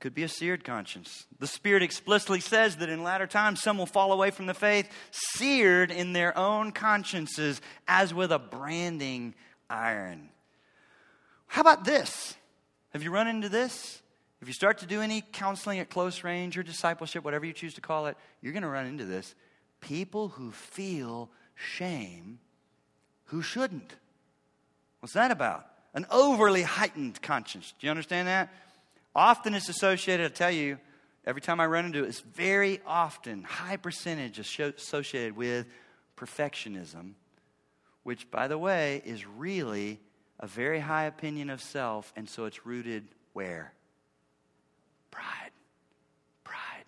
[0.00, 1.26] Could be a seared conscience.
[1.38, 4.90] The Spirit explicitly says that in latter times some will fall away from the faith,
[5.10, 9.34] seared in their own consciences as with a branding
[9.68, 10.30] iron.
[11.46, 12.34] How about this?
[12.92, 14.00] Have you run into this?
[14.40, 17.74] If you start to do any counseling at close range or discipleship, whatever you choose
[17.74, 19.34] to call it, you're going to run into this.
[19.80, 22.38] People who feel shame
[23.30, 23.94] who shouldn't.
[25.00, 25.66] What's that about?
[25.94, 27.74] An overly heightened conscience.
[27.78, 28.52] Do you understand that?
[29.14, 30.78] Often it's associated, I tell you,
[31.26, 35.66] every time I run into it, it's very often, high percentage associated with
[36.16, 37.12] perfectionism,
[38.02, 40.00] which, by the way, is really
[40.38, 43.72] a very high opinion of self, and so it's rooted where?
[45.10, 45.50] Pride.
[46.44, 46.84] Pride.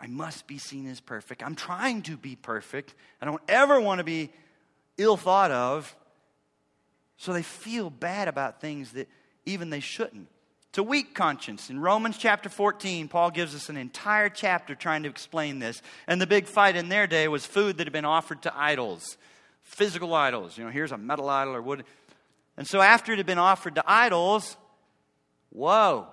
[0.00, 1.42] I must be seen as perfect.
[1.42, 2.94] I'm trying to be perfect.
[3.22, 4.30] I don't ever want to be
[4.98, 5.96] ill thought of.
[7.16, 9.08] So they feel bad about things that
[9.46, 10.28] even they shouldn't.
[10.76, 11.68] A weak conscience.
[11.68, 15.82] In Romans chapter 14, Paul gives us an entire chapter trying to explain this.
[16.06, 19.18] And the big fight in their day was food that had been offered to idols,
[19.62, 20.56] physical idols.
[20.56, 21.84] You know, here's a metal idol or wood.
[22.56, 24.56] And so after it had been offered to idols,
[25.50, 26.06] whoa,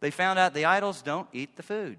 [0.00, 1.98] they found out the idols don't eat the food.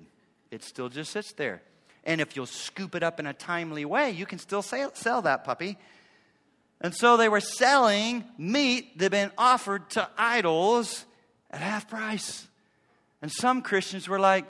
[0.51, 1.61] It still just sits there.
[2.03, 5.21] And if you'll scoop it up in a timely way, you can still sell, sell
[5.21, 5.77] that puppy.
[6.81, 11.05] And so they were selling meat that had been offered to idols
[11.55, 12.47] at half price.
[13.21, 14.45] And some Christians were like,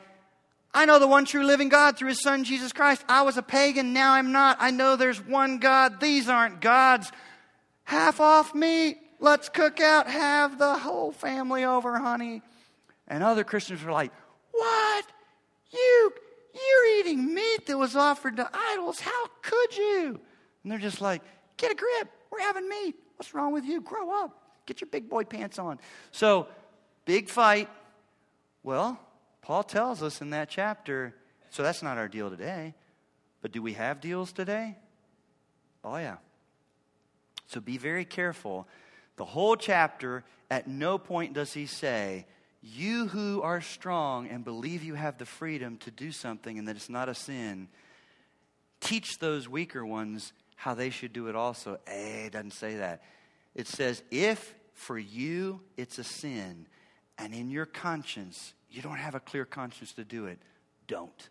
[0.74, 3.06] I know the one true living God through his son Jesus Christ.
[3.08, 4.58] I was a pagan, now I'm not.
[4.60, 6.02] I know there's one God.
[6.02, 7.12] These aren't gods.
[7.84, 8.98] Half off meat.
[9.20, 10.08] Let's cook out.
[10.08, 12.42] Have the whole family over, honey.
[13.08, 14.12] And other Christians were like,
[14.52, 15.06] What?
[15.72, 16.14] You
[16.54, 19.00] you're eating meat that was offered to idols.
[19.00, 20.20] How could you?
[20.64, 21.22] And they're just like,
[21.58, 22.10] Get a grip.
[22.32, 22.96] We're having meat.
[23.16, 23.80] What's wrong with you?
[23.80, 24.42] Grow up.
[24.66, 25.80] Get your big boy pants on.
[26.12, 26.48] So
[27.06, 27.70] Big fight.
[28.64, 29.00] Well,
[29.42, 31.14] Paul tells us in that chapter,
[31.52, 32.74] so that's not our deal today.
[33.42, 34.76] But do we have deals today?
[35.84, 36.18] Oh, yeah.
[37.46, 38.68] So be very careful.
[39.18, 42.26] The whole chapter, at no point does he say,
[42.64, 46.76] You who are strong and believe you have the freedom to do something and that
[46.76, 47.68] it's not a sin,
[48.80, 51.78] teach those weaker ones how they should do it also.
[51.86, 53.04] Eh, it doesn't say that.
[53.54, 56.66] It says, If for you it's a sin,
[57.18, 60.40] and in your conscience, you don't have a clear conscience to do it,
[60.88, 61.30] don't.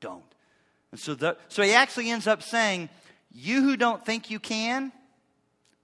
[0.00, 0.22] Don't.
[0.92, 2.88] And so, the, so he actually ends up saying,
[3.32, 4.92] You who don't think you can,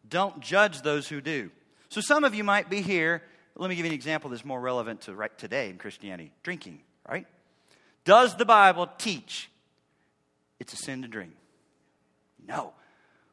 [0.09, 1.51] don't judge those who do.
[1.89, 3.23] So some of you might be here.
[3.57, 6.81] Let me give you an example that's more relevant to right today in Christianity drinking,
[7.09, 7.27] right?
[8.05, 9.51] Does the Bible teach
[10.59, 11.33] it's a sin to drink?
[12.47, 12.73] No.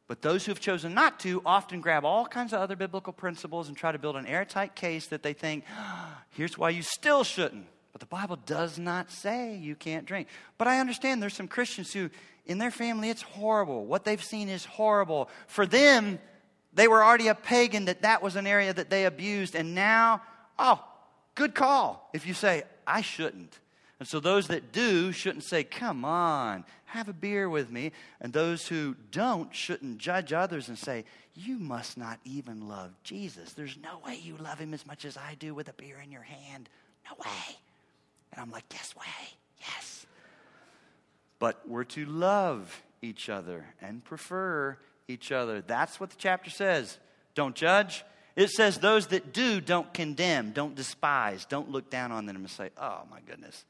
[0.10, 3.68] But those who have chosen not to often grab all kinds of other biblical principles
[3.68, 7.24] and try to build an airtight case that they think, oh, here's why you still
[7.24, 7.68] shouldn't.
[7.92, 10.28] But the Bible does not say you can't drink.
[10.58, 12.10] But I understand there's some Christians who,
[12.48, 13.86] in their family, it's horrible.
[13.86, 15.30] What they've seen is horrible.
[15.46, 16.18] For them,
[16.74, 19.54] they were already a pagan, that that was an area that they abused.
[19.54, 20.24] And now,
[20.58, 20.84] oh,
[21.36, 23.60] good call if you say, I shouldn't.
[24.00, 27.92] And so those that do shouldn't say, Come on, have a beer with me.
[28.20, 33.54] And those who don't shouldn't judge others and say, You must not even love Jesus.
[33.54, 36.12] There's no way you love him as much as I do with a beer in
[36.12, 36.70] your hand.
[37.10, 37.58] No way.
[38.32, 39.06] And I'm like, Yes, way.
[39.60, 40.06] Yes.
[41.38, 44.78] But we're to love each other and prefer
[45.08, 45.62] each other.
[45.62, 46.98] That's what the chapter says.
[47.36, 48.04] Don't judge.
[48.36, 52.50] It says those that do don't condemn, don't despise, don't look down on them and
[52.50, 53.66] say, oh my goodness,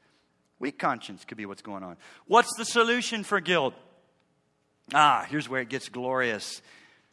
[0.60, 1.96] Weak conscience could be what's going on.
[2.26, 3.74] What's the solution for guilt?
[4.94, 6.62] Ah, here's where it gets glorious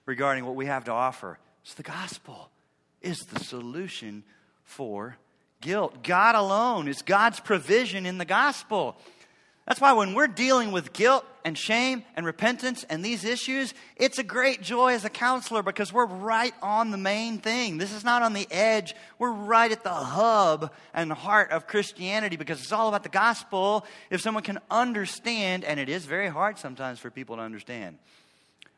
[0.06, 1.40] regarding what we have to offer.
[1.64, 2.52] It's the gospel
[3.02, 4.24] is the solution
[4.64, 5.18] for
[5.62, 6.04] guilt.
[6.04, 8.98] God alone is God's provision in the gospel.
[9.68, 14.18] That's why when we're dealing with guilt and shame and repentance and these issues, it's
[14.18, 17.78] a great joy as a counselor because we're right on the main thing.
[17.78, 18.96] This is not on the edge.
[19.20, 23.10] We're right at the hub and the heart of Christianity because it's all about the
[23.10, 23.86] gospel.
[24.10, 27.98] If someone can understand, and it is very hard sometimes for people to understand,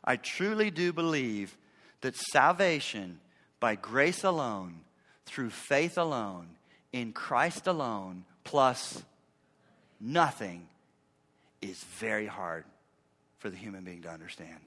[0.04, 1.56] I truly do believe
[2.02, 3.20] that salvation
[3.60, 4.80] by grace alone,
[5.28, 6.48] through faith alone,
[6.92, 9.04] in Christ alone, plus
[10.02, 10.66] nothing
[11.62, 12.66] is very hard
[13.38, 14.60] for the human being to understand.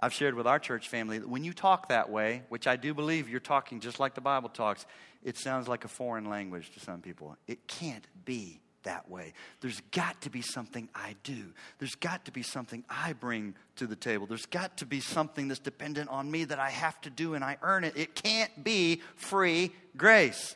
[0.00, 2.94] I've shared with our church family that when you talk that way, which I do
[2.94, 4.86] believe you're talking just like the Bible talks,
[5.24, 7.36] it sounds like a foreign language to some people.
[7.48, 9.32] It can't be that way.
[9.60, 11.52] There's got to be something I do.
[11.78, 14.26] There's got to be something I bring to the table.
[14.26, 17.42] There's got to be something that's dependent on me that I have to do and
[17.42, 17.96] I earn it.
[17.96, 20.54] It can't be free grace.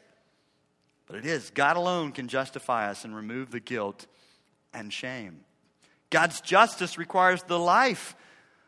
[1.07, 1.51] But it is.
[1.51, 4.07] God alone can justify us and remove the guilt
[4.73, 5.41] and shame.
[6.11, 8.15] God's justice requires the life,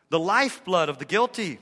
[0.09, 1.59] the lifeblood of the guilty.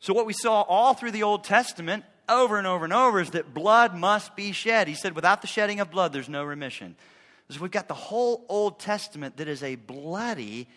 [0.00, 3.30] So, what we saw all through the Old Testament over and over and over is
[3.30, 4.86] that blood must be shed.
[4.86, 6.94] He said, without the shedding of blood, there's no remission.
[7.48, 10.68] So, we've got the whole Old Testament that is a bloody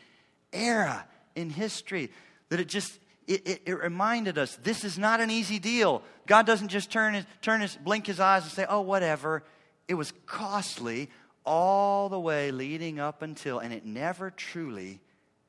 [0.53, 1.05] era
[1.35, 2.09] in history,
[2.49, 6.01] that it just it, it, it, reminded us this is not an easy deal.
[6.25, 9.43] God doesn't just turn his, turn his, blink his eyes and say, oh, whatever.
[9.89, 11.09] It was costly
[11.47, 14.99] all the way leading up until, and it never truly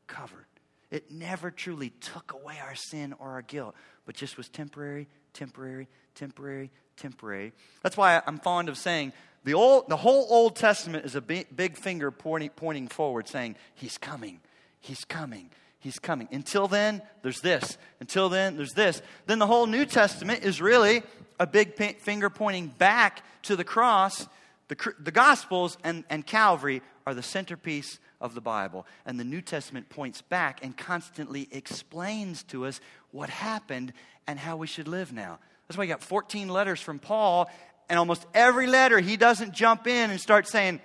[0.07, 0.46] covered.
[0.90, 3.74] It never truly took away our sin or our guilt,
[4.07, 7.53] but just was temporary, temporary, temporary, temporary.
[7.82, 9.12] That's why I'm fond of saying
[9.44, 13.57] the, old, the whole Old Testament is a big, big finger pointing, pointing forward, saying,
[13.74, 14.40] He's coming,
[14.80, 16.28] He's coming, He's coming.
[16.30, 17.76] Until then, there's this.
[18.01, 19.03] Until then, there's this.
[19.26, 21.03] Then the whole New Testament is really
[21.38, 24.26] a big finger pointing back to the cross
[24.68, 28.86] the, the Gospels and, and Calvary are the centerpiece of the Bible.
[29.06, 33.92] And the New Testament points back and constantly explains to us what happened
[34.26, 35.38] and how we should live now.
[35.66, 37.50] That's why you got 14 letters from Paul,
[37.88, 40.80] and almost every letter he doesn't jump in and start saying,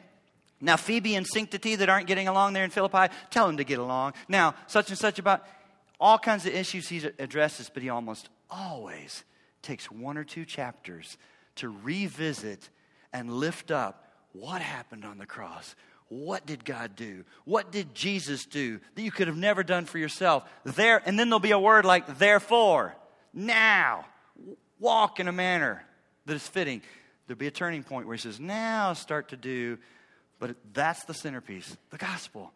[0.64, 3.80] now, Phoebe and Syntyche that aren't getting along there in Philippi, tell them to get
[3.80, 4.14] along.
[4.30, 5.46] Now, such and such about
[6.00, 9.26] all kinds of issues he addresses, but he almost always
[9.62, 11.18] takes one or two chapters
[11.56, 12.70] to revisit
[13.14, 15.76] and lift up what happened on the cross.
[16.10, 17.24] What did God do?
[17.46, 20.44] What did Jesus do that you could have never done for yourself?
[20.64, 22.96] There, and then there'll be a word like therefore,
[23.34, 24.06] now,
[24.80, 25.84] walk in a manner
[26.26, 26.82] that is fitting.
[27.26, 29.78] There'll be a turning point where he says, now start to do,
[30.40, 32.52] but that's the centerpiece the gospel,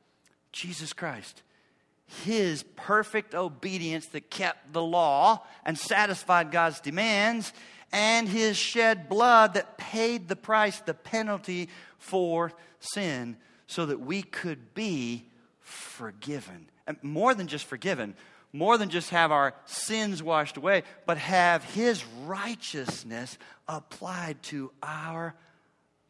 [0.51, 1.41] Jesus Christ.
[2.25, 7.51] His perfect obedience that kept the law and satisfied God's demands
[7.91, 14.21] and his shed blood that paid the price, the penalty for sin, so that we
[14.21, 15.25] could be
[15.59, 16.69] forgiven.
[16.85, 18.15] And more than just forgiven,
[18.53, 25.35] more than just have our sins washed away, but have his righteousness applied to our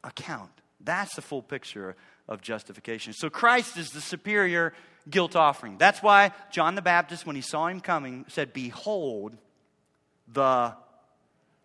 [0.04, 0.52] account.
[0.80, 1.96] That's the full picture
[2.28, 3.14] of justification.
[3.14, 4.74] So Christ is the superior
[5.10, 5.78] guilt offering.
[5.78, 9.38] That's why John the Baptist, when he saw him coming, said, Behold
[10.28, 10.76] the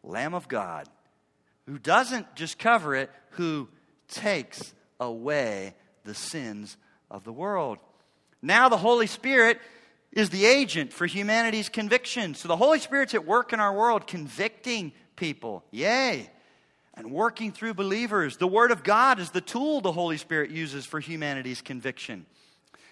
[0.03, 0.89] Lamb of God,
[1.67, 3.69] who doesn't just cover it, who
[4.09, 5.75] takes away
[6.05, 6.77] the sins
[7.11, 7.79] of the world.
[8.41, 9.61] Now the Holy Spirit
[10.13, 12.35] is the agent for humanity's conviction.
[12.35, 15.65] So the Holy Spirit's at work in our world, convicting people.
[15.71, 16.31] Yay!
[16.95, 18.37] And working through believers.
[18.37, 22.27] The Word of God is the tool the Holy Spirit uses for humanity's conviction.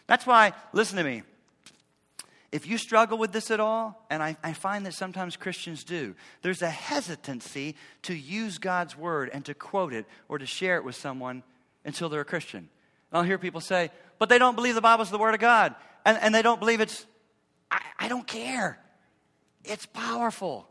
[0.07, 1.23] That's why, listen to me,
[2.53, 6.17] if you struggle with this at all, and I, I, find that sometimes Christians do,
[6.43, 10.85] there's a hesitancy to use God's word and to quote it or to share it
[10.85, 11.45] with someone
[11.85, 12.69] until they're a Christian.
[13.11, 15.77] And I'll hear people say, but they don't believe the Bible's the word of God.
[16.05, 17.07] And, and they don't believe it's,
[17.71, 18.81] I, I don't care.
[19.65, 20.69] It's powerful.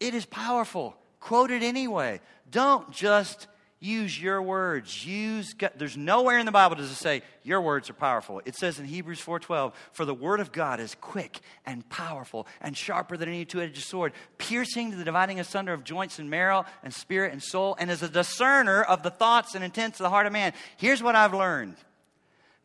[0.00, 0.96] It is powerful.
[1.20, 2.20] Quote it anyway.
[2.50, 3.48] Don't just
[3.82, 5.04] use your words.
[5.04, 5.72] Use God.
[5.76, 8.40] There's nowhere in the Bible does it say your words are powerful.
[8.44, 12.76] It says in Hebrews 4:12, "For the word of God is quick and powerful and
[12.76, 16.94] sharper than any two-edged sword, piercing to the dividing asunder of joints and marrow and
[16.94, 20.26] spirit and soul, and is a discerner of the thoughts and intents of the heart
[20.26, 21.76] of man." Here's what I've learned.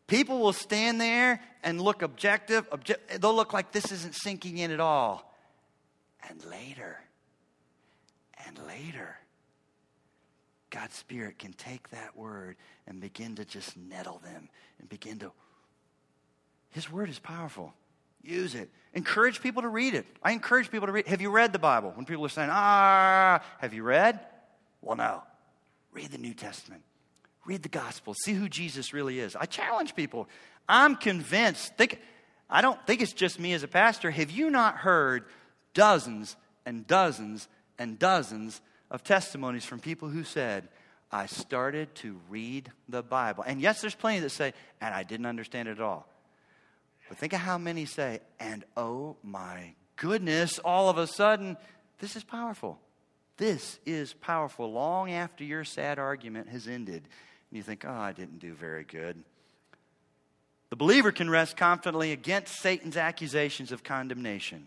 [0.06, 4.70] People will stand there and look objective, object, they'll look like this isn't sinking in
[4.70, 5.34] at all.
[6.28, 7.02] And later,
[8.46, 9.18] and later,
[10.70, 12.56] God's Spirit can take that word
[12.86, 14.48] and begin to just nettle them
[14.78, 15.32] and begin to.
[16.70, 17.72] His word is powerful.
[18.22, 18.68] Use it.
[18.94, 20.06] Encourage people to read it.
[20.22, 21.06] I encourage people to read.
[21.06, 21.92] Have you read the Bible?
[21.94, 24.20] When people are saying, ah, have you read?
[24.82, 25.22] Well, no.
[25.92, 26.82] Read the New Testament.
[27.46, 29.34] Read the gospel, see who Jesus really is.
[29.34, 30.28] I challenge people.
[30.68, 31.74] I'm convinced.
[31.76, 31.98] Think,
[32.50, 34.10] I don't think it's just me as a pastor.
[34.10, 35.24] Have you not heard
[35.72, 37.48] dozens and dozens
[37.78, 38.60] and dozens
[38.90, 40.68] of testimonies from people who said,
[41.10, 43.44] I started to read the Bible.
[43.46, 46.06] And yes, there's plenty that say, and I didn't understand it at all.
[47.08, 51.56] But think of how many say, and oh my goodness, all of a sudden,
[51.98, 52.78] this is powerful.
[53.38, 57.08] This is powerful long after your sad argument has ended.
[57.50, 59.22] And you think, oh, I didn't do very good.
[60.70, 64.66] The believer can rest confidently against Satan's accusations of condemnation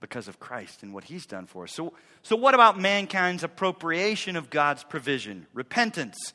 [0.00, 1.72] because of Christ and what he's done for us.
[1.72, 5.46] So, so what about mankind's appropriation of God's provision?
[5.54, 6.32] Repentance.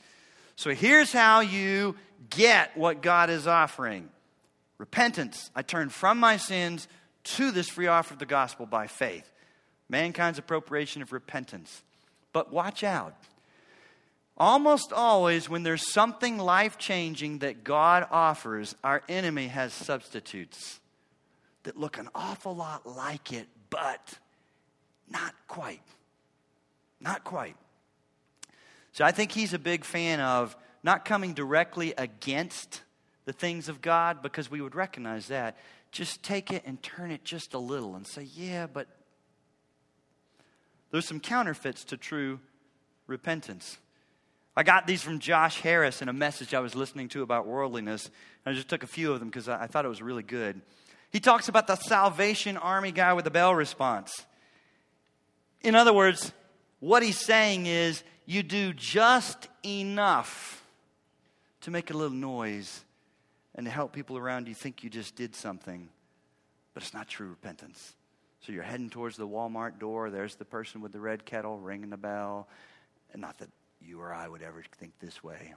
[0.56, 1.96] So here's how you
[2.30, 4.10] get what God is offering
[4.78, 5.52] repentance.
[5.56, 6.88] I turn from my sins
[7.24, 9.30] to this free offer of the gospel by faith.
[9.90, 11.84] Mankind's appropriation of repentance.
[12.32, 13.16] But watch out.
[14.38, 20.79] Almost always, when there's something life changing that God offers, our enemy has substitutes
[21.64, 24.18] that look an awful lot like it, but
[25.10, 25.82] not quite.
[27.02, 27.56] Not quite.
[28.92, 32.82] So I think he's a big fan of not coming directly against
[33.26, 35.58] the things of God because we would recognize that.
[35.92, 38.88] Just take it and turn it just a little and say, yeah, but
[40.92, 42.40] there's some counterfeits to true
[43.08, 43.78] repentance.
[44.56, 48.10] I got these from Josh Harris in a message I was listening to about worldliness.
[48.46, 50.62] I just took a few of them because I, thought it was really good.
[51.12, 54.26] He talks about the Salvation Army guy with the bell response.
[55.62, 56.32] In other words,
[56.80, 60.64] what he's saying is you do just enough
[61.62, 62.86] to make a little noise
[63.56, 65.90] and to help people around you think you just did something,
[66.74, 67.96] but it's not true repentance.
[68.42, 70.10] So you're heading towards the Walmart door.
[70.10, 72.48] There's the person with the red kettle ringing the bell.
[73.12, 73.50] And not that
[73.82, 75.54] you or I would ever think this way.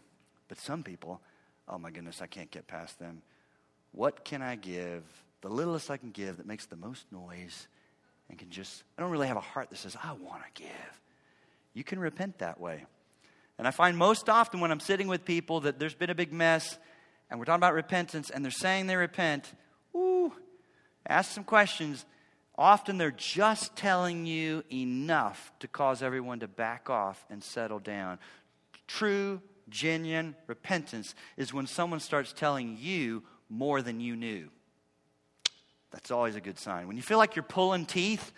[0.48, 1.20] But some people,
[1.68, 3.22] oh my goodness, I can't get past them.
[3.92, 5.05] What can I give?
[5.43, 7.68] The littlest I can give that makes the most noise
[8.30, 11.01] and can just, I don't really have a heart that says, I want to give.
[11.74, 12.86] You can repent that way.
[13.59, 16.32] And I find most often when I'm sitting with people that there's been a big
[16.32, 16.78] mess
[17.30, 19.53] and we're talking about repentance and they're saying they repent,
[19.95, 20.32] ooh,
[21.07, 22.05] ask some questions.
[22.57, 28.18] Often they're just telling you enough to cause everyone to back off and settle down.
[28.86, 34.51] True, genuine repentance is when someone starts telling you more than you knew.
[35.93, 36.88] That's always a good sign.
[36.88, 38.32] When you feel like you're pulling teeth,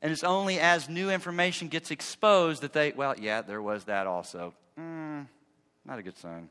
[0.00, 4.06] and it's only as new information gets exposed that they, well, yeah, there was that
[4.06, 4.54] also.
[4.78, 5.26] Mm,
[5.84, 6.48] not a good sign.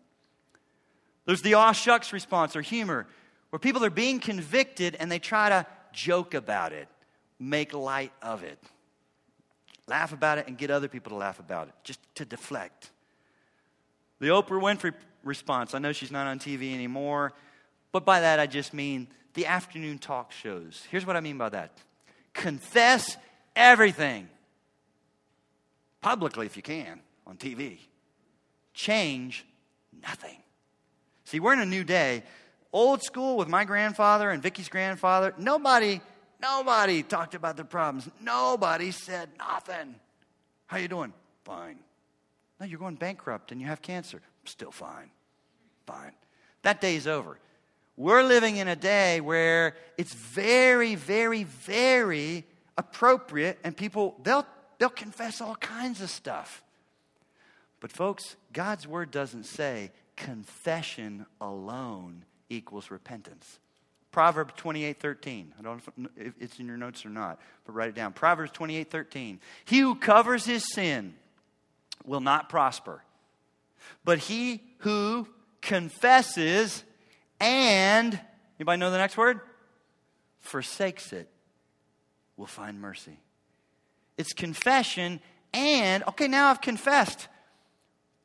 [1.25, 3.07] There's the aw shucks response or humor,
[3.49, 6.87] where people are being convicted and they try to joke about it,
[7.39, 8.59] make light of it,
[9.87, 12.91] laugh about it, and get other people to laugh about it, just to deflect.
[14.19, 17.33] The Oprah Winfrey response I know she's not on TV anymore,
[17.91, 19.07] but by that I just mean
[19.37, 20.83] the afternoon talk shows.
[20.89, 21.71] Here's what I mean by that
[22.33, 23.17] confess
[23.55, 24.27] everything
[26.01, 27.77] publicly if you can on TV,
[28.73, 29.45] change
[30.01, 30.37] nothing.
[31.23, 32.23] See, we're in a new day
[32.73, 36.01] old school with my grandfather and Vicky's grandfather, nobody,
[36.41, 38.09] nobody talked about their problems.
[38.19, 39.93] Nobody said nothing.
[40.65, 41.13] How you doing?
[41.43, 41.77] Fine.
[42.59, 44.19] No, you're going bankrupt and you have cancer.
[44.45, 45.11] Still fine.
[45.85, 46.13] Fine.
[46.63, 47.37] That day's over.
[47.97, 52.45] We're living in a day where it's very, very, very
[52.77, 54.45] appropriate, and people, they'll,
[54.77, 56.63] they'll confess all kinds of stuff.
[57.79, 63.59] But, folks, God's word doesn't say confession alone equals repentance.
[64.11, 65.53] Proverbs 28 13.
[65.57, 68.13] I don't know if it's in your notes or not, but write it down.
[68.13, 69.39] Proverbs 28 13.
[69.65, 71.13] He who covers his sin
[72.05, 73.03] will not prosper,
[74.03, 75.27] but he who
[75.61, 76.83] confesses
[77.39, 78.19] and,
[78.59, 79.39] anybody know the next word?
[80.39, 81.29] Forsakes it
[82.35, 83.19] will find mercy.
[84.17, 85.19] It's confession
[85.53, 87.27] and, okay, now I've confessed,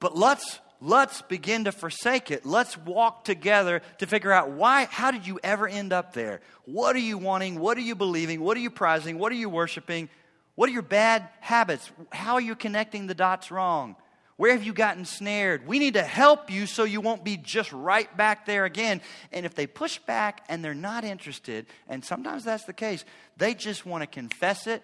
[0.01, 2.45] but let's let's begin to forsake it.
[2.45, 6.41] Let's walk together to figure out why, how did you ever end up there?
[6.65, 7.59] What are you wanting?
[7.59, 8.41] What are you believing?
[8.41, 9.19] What are you prizing?
[9.19, 10.09] What are you worshiping?
[10.57, 11.91] What are your bad habits?
[12.11, 13.97] How are you connecting the dots wrong?
[14.43, 15.69] Where have you gotten snared?
[15.69, 19.01] We need to help you so you won't be just right back there again.
[19.31, 23.05] And if they push back and they're not interested, and sometimes that's the case,
[23.37, 24.83] they just want to confess it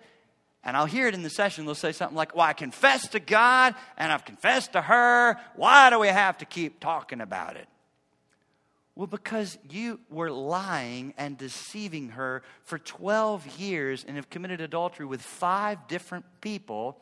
[0.62, 1.64] and I'll hear it in the session.
[1.64, 5.36] They'll say something like, Well, I confessed to God and I've confessed to her.
[5.56, 7.66] Why do we have to keep talking about it?
[8.94, 15.06] Well, because you were lying and deceiving her for 12 years and have committed adultery
[15.06, 17.00] with five different people,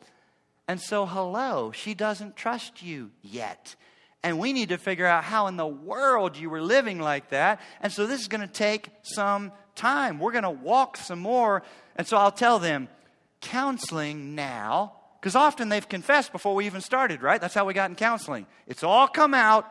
[0.67, 3.75] And so, hello, she doesn't trust you yet.
[4.23, 7.61] And we need to figure out how in the world you were living like that.
[7.81, 10.19] And so, this is going to take some time.
[10.19, 11.63] We're going to walk some more.
[11.95, 12.89] And so, I'll tell them
[13.39, 17.39] counseling now, because often they've confessed before we even started, right?
[17.39, 18.45] That's how we got in counseling.
[18.65, 19.65] It's all come out.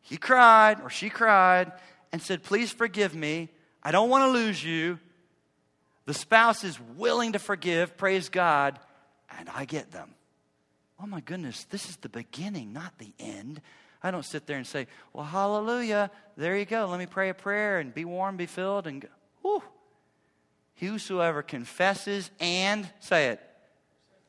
[0.00, 1.72] He cried or she cried
[2.12, 3.50] and said, Please forgive me.
[3.82, 4.98] I don't want to lose you.
[6.06, 8.78] The spouse is willing to forgive, praise God,
[9.38, 10.10] and I get them.
[11.00, 13.60] Oh my goodness, this is the beginning, not the end.
[14.02, 16.86] I don't sit there and say, Well, hallelujah, there you go.
[16.86, 19.08] Let me pray a prayer and be warm, be filled, and go.
[19.42, 19.62] Whew.
[20.76, 23.40] Whosoever confesses and, say it,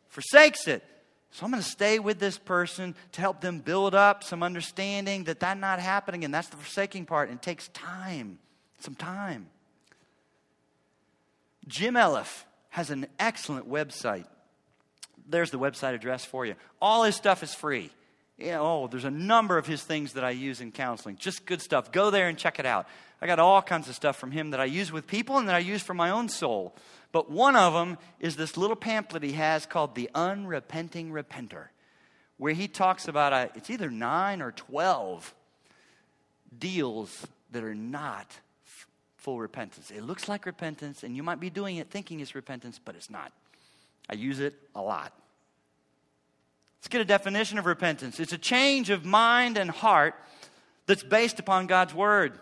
[0.10, 0.84] forsakes it.
[1.32, 5.26] So I'm going to stay with this person to help them build up some understanding
[5.26, 7.30] that that's not happening, and that's the forsaking part.
[7.30, 8.40] And it takes time,
[8.80, 9.48] some time.
[11.68, 14.26] Jim Elliff has an excellent website.
[15.30, 16.56] There's the website address for you.
[16.82, 17.92] All his stuff is free.
[18.42, 21.18] Oh, there's a number of his things that I use in counseling.
[21.18, 21.92] Just good stuff.
[21.92, 22.88] Go there and check it out.
[23.22, 25.56] I got all kinds of stuff from him that I use with people and that
[25.56, 26.74] I use for my own soul.
[27.12, 31.68] But one of them is this little pamphlet he has called The Unrepenting Repenter,
[32.38, 35.34] where he talks about a, it's either nine or 12
[36.58, 38.40] deals that are not
[39.18, 39.92] full repentance.
[39.92, 43.10] It looks like repentance, and you might be doing it thinking it's repentance, but it's
[43.10, 43.34] not.
[44.10, 45.14] I use it a lot.
[46.80, 50.16] Let's get a definition of repentance it's a change of mind and heart
[50.86, 52.40] that's based upon God's word.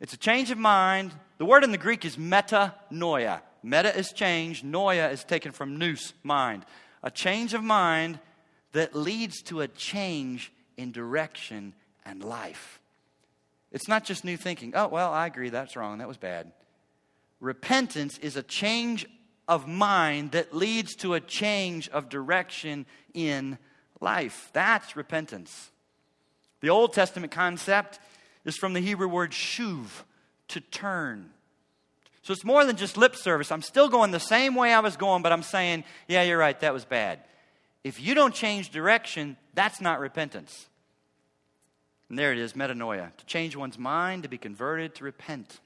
[0.00, 1.12] It's a change of mind.
[1.38, 3.40] The word in the Greek is metanoia.
[3.62, 6.64] Meta is change, noia is taken from nous, mind.
[7.02, 8.20] A change of mind
[8.72, 11.72] that leads to a change in direction
[12.04, 12.80] and life.
[13.72, 14.72] It's not just new thinking.
[14.76, 16.52] Oh, well, I agree, that's wrong, that was bad.
[17.40, 19.06] Repentance is a change
[19.48, 23.58] of mind that leads to a change of direction in
[24.00, 24.50] life.
[24.52, 25.70] That's repentance.
[26.60, 27.98] The Old Testament concept
[28.44, 29.86] is from the Hebrew word shuv,
[30.48, 31.30] to turn.
[32.22, 33.52] So it's more than just lip service.
[33.52, 36.58] I'm still going the same way I was going, but I'm saying, yeah, you're right,
[36.60, 37.20] that was bad.
[37.84, 40.66] If you don't change direction, that's not repentance.
[42.08, 45.60] And there it is, metanoia, to change one's mind, to be converted, to repent.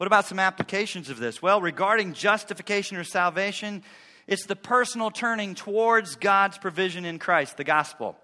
[0.00, 1.42] What about some applications of this?
[1.42, 3.82] Well, regarding justification or salvation,
[4.26, 8.16] it's the personal turning towards God's provision in Christ, the gospel.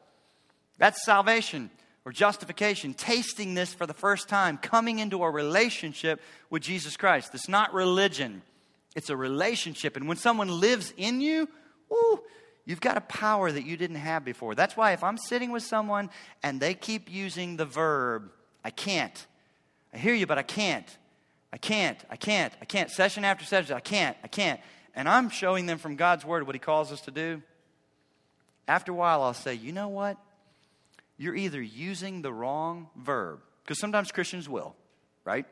[0.79, 1.69] That's salvation
[2.07, 7.35] or justification, tasting this for the first time, coming into a relationship with Jesus Christ.
[7.35, 8.41] It's not religion,
[8.95, 9.99] it's a relationship.
[9.99, 11.47] And when someone lives in you,
[11.93, 12.21] ooh,
[12.65, 14.55] you've got a power that you didn't have before.
[14.55, 16.09] That's why if I'm sitting with someone
[16.43, 18.31] and they keep using the verb,
[18.65, 19.27] I can't.
[19.93, 20.89] I hear you, but I can't.
[21.57, 21.99] I can't.
[22.09, 22.53] I can't.
[22.63, 22.89] I can't.
[22.91, 24.17] Session after session, I can't.
[24.23, 24.61] I can't.
[24.95, 27.43] And I'm showing them from God's word what He calls us to do.
[28.69, 30.17] After a while, I'll say, you know what?
[31.19, 34.75] you're either using the wrong verb, because sometimes Christians will,
[35.25, 35.47] right?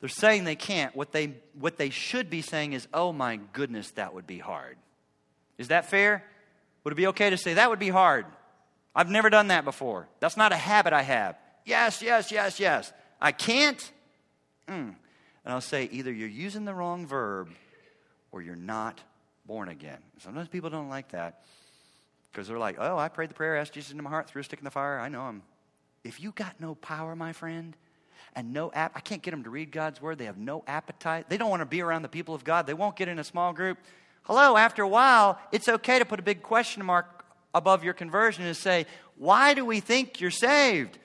[0.00, 0.94] They're saying they can't.
[0.94, 4.76] What they, what they should be saying is, oh my goodness, that would be hard.
[5.58, 6.24] Is that fair?
[6.84, 8.26] Would it be okay to say, that would be hard?
[8.94, 10.08] I've never done that before.
[10.20, 11.36] That's not a habit I have.
[11.64, 12.92] Yes, yes, yes, yes.
[13.20, 13.90] I can't.
[14.68, 14.94] Mm.
[15.44, 17.48] And I'll say, either you're using the wrong verb
[18.30, 19.00] or you're not
[19.44, 19.98] born again.
[20.18, 21.42] Sometimes people don't like that.
[22.30, 24.44] Because they're like, oh, I prayed the prayer, asked Jesus into my heart, threw a
[24.44, 24.98] stick in the fire.
[24.98, 25.42] I know him.
[26.04, 27.76] If you got no power, my friend,
[28.34, 30.16] and no app, I can't get them to read God's word.
[30.16, 31.28] They have no appetite.
[31.28, 32.66] They don't want to be around the people of God.
[32.66, 33.78] They won't get in a small group.
[34.22, 38.44] Hello, after a while, it's okay to put a big question mark above your conversion
[38.44, 38.86] and say,
[39.16, 40.98] why do we think you're saved?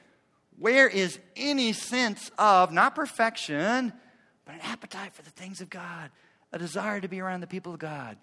[0.57, 3.93] Where is any sense of, not perfection,
[4.45, 6.09] but an appetite for the things of God,
[6.51, 8.17] a desire to be around the people of God?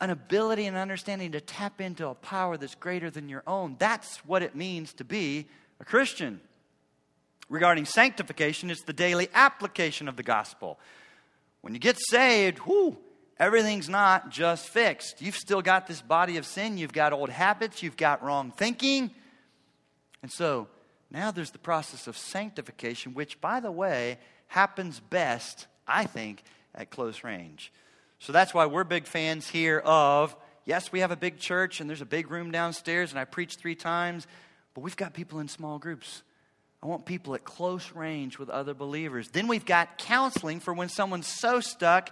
[0.00, 3.76] an ability and understanding to tap into a power that's greater than your own.
[3.78, 5.46] That's what it means to be
[5.78, 6.40] a Christian.
[7.48, 10.78] Regarding sanctification, it's the daily application of the gospel.
[11.60, 12.96] When you get saved, whoo,
[13.38, 15.20] everything's not just fixed.
[15.20, 19.10] You've still got this body of sin, you've got old habits, you've got wrong thinking.
[20.22, 20.68] And so
[21.10, 26.42] now there's the process of sanctification, which, by the way, happens best, I think,
[26.74, 27.72] at close range.
[28.18, 31.88] So that's why we're big fans here of, yes, we have a big church and
[31.88, 34.26] there's a big room downstairs and I preach three times,
[34.74, 36.22] but we've got people in small groups.
[36.82, 39.28] I want people at close range with other believers.
[39.28, 42.10] Then we've got counseling for when someone's so stuck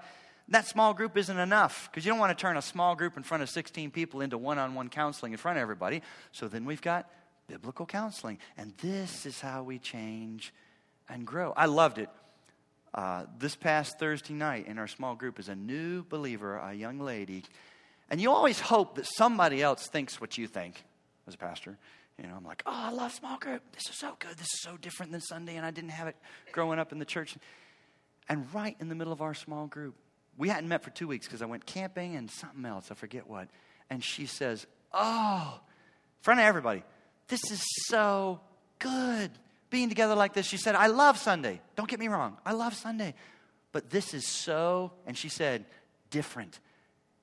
[0.50, 3.22] that small group isn't enough because you don't want to turn a small group in
[3.22, 6.02] front of 16 people into one on one counseling in front of everybody.
[6.32, 7.10] So then we've got
[7.48, 8.38] biblical counseling.
[8.56, 10.54] And this is how we change
[11.08, 11.52] and grow.
[11.56, 12.10] I loved it.
[12.94, 17.00] Uh, this past Thursday night in our small group is a new believer, a young
[17.00, 17.44] lady,
[18.10, 20.82] And you always hope that somebody else thinks what you think
[21.26, 21.76] as a pastor.
[22.20, 23.62] You know, I'm like, oh, I love small group.
[23.72, 24.36] This is so good.
[24.36, 26.16] This is so different than Sunday, and I didn't have it
[26.52, 27.36] growing up in the church.
[28.28, 29.94] And right in the middle of our small group,
[30.36, 33.28] we hadn't met for two weeks because I went camping and something else, I forget
[33.28, 33.48] what.
[33.90, 36.82] And she says, Oh, in front of everybody,
[37.28, 38.40] this is so
[38.78, 39.30] good
[39.70, 40.46] being together like this.
[40.46, 41.60] She said, I love Sunday.
[41.76, 43.14] Don't get me wrong, I love Sunday.
[43.72, 45.66] But this is so, and she said,
[46.10, 46.58] different.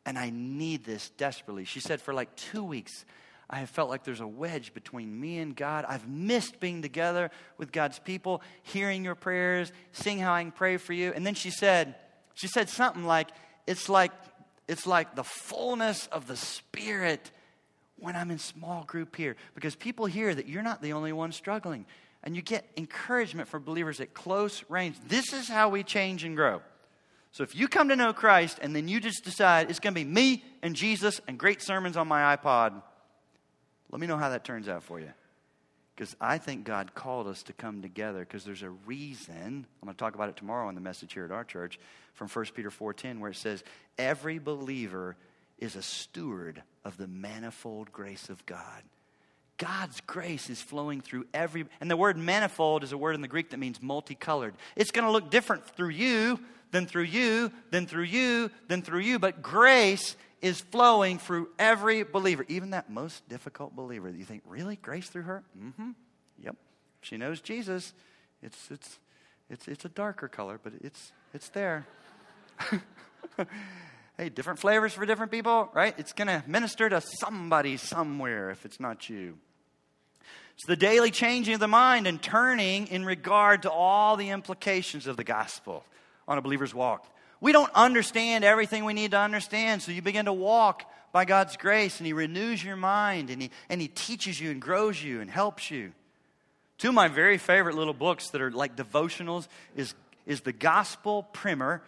[0.05, 1.65] And I need this desperately.
[1.65, 3.05] She said, for like two weeks,
[3.49, 5.85] I have felt like there's a wedge between me and God.
[5.87, 10.77] I've missed being together with God's people, hearing your prayers, seeing how I can pray
[10.77, 11.11] for you.
[11.15, 11.95] And then she said,
[12.33, 13.29] she said something like,
[13.65, 14.11] it's like,
[14.67, 17.31] it's like the fullness of the Spirit
[17.97, 19.35] when I'm in small group here.
[19.53, 21.85] Because people hear that you're not the only one struggling.
[22.23, 24.97] And you get encouragement from believers at close range.
[25.07, 26.61] This is how we change and grow.
[27.31, 29.99] So if you come to know Christ and then you just decide it's going to
[29.99, 32.81] be me and Jesus and great sermons on my iPod,
[33.91, 35.11] let me know how that turns out for you.
[35.95, 39.65] Because I think God called us to come together because there's a reason.
[39.81, 41.79] I'm going to talk about it tomorrow in the message here at our church
[42.13, 43.63] from 1 Peter 4:10 where it says
[43.97, 45.15] every believer
[45.59, 48.83] is a steward of the manifold grace of God.
[49.57, 53.27] God's grace is flowing through every and the word manifold is a word in the
[53.27, 54.53] Greek that means multicolored.
[54.75, 56.39] It's going to look different through you
[56.71, 62.03] than through you, than through you, than through you, but grace is flowing through every
[62.03, 64.75] believer, even that most difficult believer you think, really?
[64.75, 65.43] Grace through her?
[65.57, 65.91] Mm-hmm.
[66.43, 66.55] Yep.
[67.01, 67.93] She knows Jesus.
[68.43, 68.99] It's, it's,
[69.49, 71.87] it's, it's a darker color, but it's, it's there.
[74.17, 75.93] hey, different flavors for different people, right?
[75.97, 79.37] It's going to minister to somebody somewhere if it's not you.
[80.55, 85.05] It's the daily changing of the mind and turning in regard to all the implications
[85.05, 85.83] of the gospel
[86.27, 87.05] on a believer's walk.
[87.41, 91.57] We don't understand everything we need to understand, so you begin to walk by God's
[91.57, 95.21] grace, and He renews your mind, and He, and he teaches you and grows you
[95.21, 95.91] and helps you.
[96.77, 99.93] Two of my very favorite little books that are like devotionals is,
[100.25, 101.81] is the Gospel Primer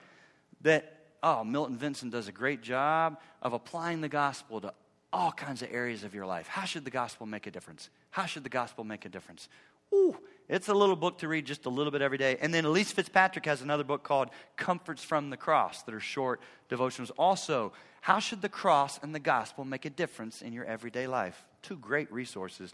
[0.61, 0.96] that,
[1.27, 4.73] oh, Milton Vincent does a great job of applying the gospel to
[5.11, 6.47] all kinds of areas of your life.
[6.47, 7.89] How should the gospel make a difference?
[8.11, 9.49] How should the gospel make a difference?
[9.93, 10.17] Ooh,
[10.49, 12.37] it's a little book to read just a little bit every day.
[12.41, 16.41] And then Elyse Fitzpatrick has another book called Comforts from the Cross that are short
[16.69, 17.11] devotionals.
[17.17, 21.45] Also, How Should the Cross and the Gospel Make a Difference in Your Everyday Life?
[21.61, 22.73] Two great resources.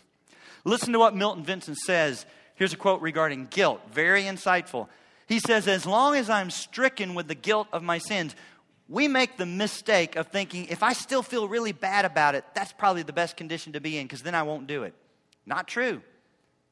[0.66, 2.26] Listen to what Milton Vincent says.
[2.56, 4.88] Here's a quote regarding guilt, very insightful.
[5.28, 8.36] He says, As long as I'm stricken with the guilt of my sins,
[8.90, 12.74] we make the mistake of thinking if I still feel really bad about it, that's
[12.74, 14.94] probably the best condition to be in because then I won't do it.
[15.46, 16.02] Not true.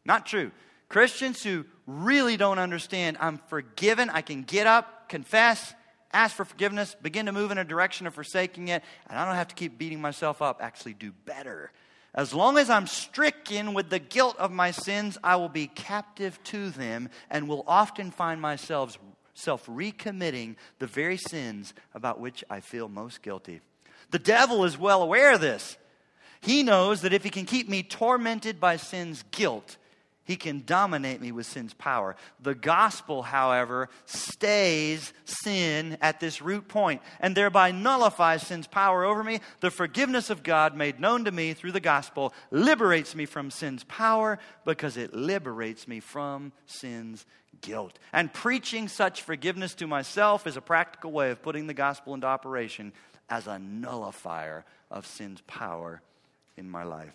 [0.05, 0.51] Not true.
[0.89, 5.73] Christians who really don't understand, I'm forgiven, I can get up, confess,
[6.11, 9.35] ask for forgiveness, begin to move in a direction of forsaking it, and I don't
[9.35, 11.71] have to keep beating myself up, actually do better.
[12.13, 16.41] As long as I'm stricken with the guilt of my sins, I will be captive
[16.45, 18.97] to them and will often find myself
[19.33, 23.61] self recommitting the very sins about which I feel most guilty.
[24.11, 25.77] The devil is well aware of this.
[26.41, 29.77] He knows that if he can keep me tormented by sin's guilt,
[30.23, 32.15] he can dominate me with sin's power.
[32.41, 39.23] The gospel, however, stays sin at this root point and thereby nullifies sin's power over
[39.23, 39.39] me.
[39.61, 43.83] The forgiveness of God made known to me through the gospel liberates me from sin's
[43.85, 47.25] power because it liberates me from sin's
[47.61, 47.97] guilt.
[48.13, 52.27] And preaching such forgiveness to myself is a practical way of putting the gospel into
[52.27, 52.93] operation
[53.29, 56.01] as a nullifier of sin's power
[56.57, 57.13] in my life.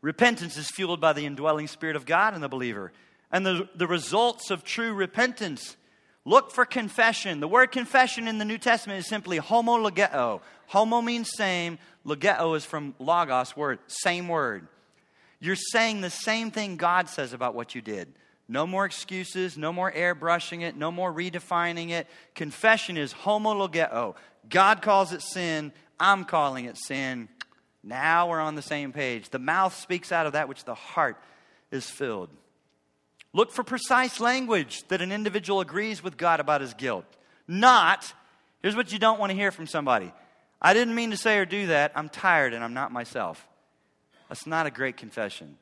[0.00, 2.92] Repentance is fueled by the indwelling Spirit of God in the believer.
[3.30, 5.76] And the, the results of true repentance
[6.24, 7.40] look for confession.
[7.40, 10.40] The word confession in the New Testament is simply homologeo.
[10.66, 14.68] Homo means same, logeo is from logos word, same word.
[15.40, 18.12] You're saying the same thing God says about what you did.
[18.48, 22.06] No more excuses, no more airbrushing it, no more redefining it.
[22.34, 24.14] Confession is homologeo.
[24.48, 27.28] God calls it sin, I'm calling it sin.
[27.82, 29.30] Now we're on the same page.
[29.30, 31.16] The mouth speaks out of that which the heart
[31.70, 32.30] is filled.
[33.32, 37.04] Look for precise language that an individual agrees with God about his guilt.
[37.46, 38.12] Not,
[38.62, 40.12] here's what you don't want to hear from somebody
[40.60, 41.92] I didn't mean to say or do that.
[41.94, 43.46] I'm tired and I'm not myself.
[44.28, 45.56] That's not a great confession.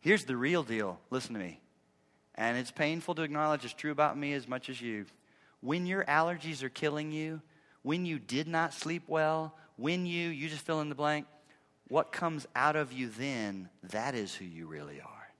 [0.00, 0.98] Here's the real deal.
[1.10, 1.60] Listen to me.
[2.34, 5.06] And it's painful to acknowledge it's true about me as much as you.
[5.60, 7.42] When your allergies are killing you,
[7.82, 11.26] when you did not sleep well, when you, you just fill in the blank,
[11.88, 15.32] what comes out of you then, that is who you really are.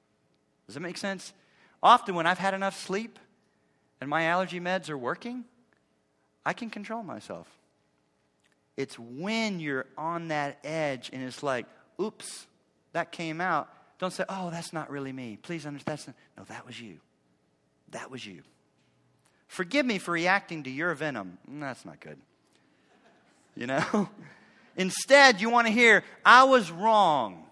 [0.67, 1.33] Does that make sense?
[1.83, 3.19] Often when I've had enough sleep
[4.01, 5.45] and my allergy meds are working,
[6.45, 7.49] I can control myself.
[8.77, 11.67] It's when you're on that edge and it's like,
[12.01, 12.47] oops,
[12.93, 13.69] that came out.
[13.99, 15.39] Don't say, oh, that's not really me.
[15.41, 16.15] Please understand.
[16.39, 16.99] No, that was you.
[17.91, 18.43] That was you.
[19.49, 21.39] Forgive me for reacting to your venom.
[21.51, 22.19] Mm, that's not good.
[23.55, 24.09] You know?
[24.77, 27.45] Instead, you want to hear, I was wrong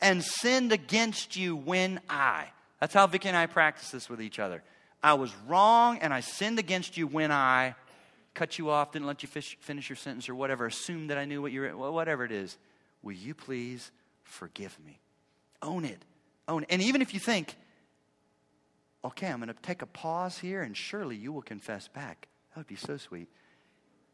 [0.00, 2.46] and sinned against you when I.
[2.80, 4.62] That's how Vicki and I practice this with each other.
[5.02, 7.74] I was wrong and I sinned against you when I
[8.34, 11.24] cut you off, didn't let you fish, finish your sentence or whatever, assumed that I
[11.24, 12.56] knew what you were, whatever it is.
[13.02, 13.90] Will you please
[14.22, 15.00] forgive me?
[15.62, 16.04] Own it.
[16.48, 16.68] Own it.
[16.70, 17.56] And even if you think,
[19.04, 22.28] okay, I'm going to take a pause here and surely you will confess back.
[22.50, 23.28] That would be so sweet.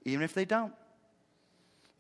[0.05, 0.73] Even if they don't.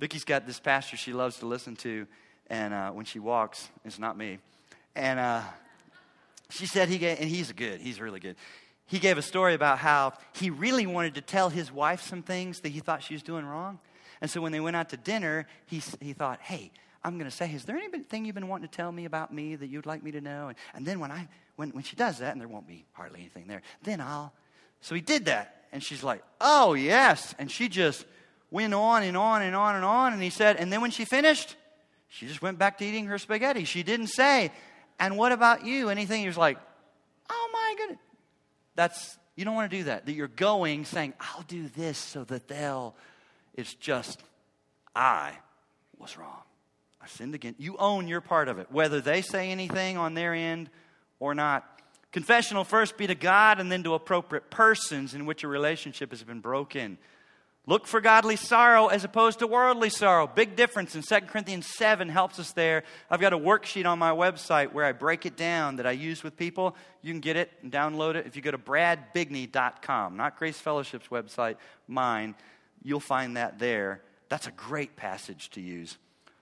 [0.00, 2.06] Vicki's got this pastor she loves to listen to,
[2.48, 4.38] and uh, when she walks, it's not me.
[4.96, 5.42] And uh,
[6.48, 8.36] she said he gave, and he's good, he's really good.
[8.86, 12.60] He gave a story about how he really wanted to tell his wife some things
[12.60, 13.78] that he thought she was doing wrong.
[14.22, 16.72] And so when they went out to dinner, he, he thought, hey,
[17.04, 19.54] I'm going to say, is there anything you've been wanting to tell me about me
[19.54, 20.48] that you'd like me to know?
[20.48, 23.20] And, and then when, I, when, when she does that, and there won't be hardly
[23.20, 24.32] anything there, then I'll.
[24.80, 25.66] So he did that.
[25.72, 27.34] And she's like, oh, yes.
[27.38, 28.06] And she just
[28.50, 30.12] went on and on and on and on.
[30.12, 31.56] And he said, and then when she finished,
[32.08, 33.64] she just went back to eating her spaghetti.
[33.64, 34.50] She didn't say,
[34.98, 35.88] and what about you?
[35.88, 36.20] Anything?
[36.20, 36.58] He was like,
[37.30, 37.98] oh my goodness.
[38.74, 40.06] That's, you don't want to do that.
[40.06, 42.94] That you're going saying, I'll do this so that they'll,
[43.54, 44.22] it's just,
[44.94, 45.32] I
[45.98, 46.42] was wrong.
[47.00, 47.54] I sinned again.
[47.58, 50.68] You own your part of it, whether they say anything on their end
[51.18, 51.66] or not.
[52.12, 56.10] Confession will first be to God and then to appropriate persons in which a relationship
[56.10, 56.98] has been broken.
[57.70, 60.26] Look for godly sorrow as opposed to worldly sorrow.
[60.26, 62.82] Big difference in 2 Corinthians 7 helps us there.
[63.08, 66.24] I've got a worksheet on my website where I break it down that I use
[66.24, 66.74] with people.
[67.00, 71.06] You can get it and download it if you go to bradbigney.com, not Grace Fellowship's
[71.10, 72.34] website, mine.
[72.82, 74.02] You'll find that there.
[74.28, 75.96] That's a great passage to use.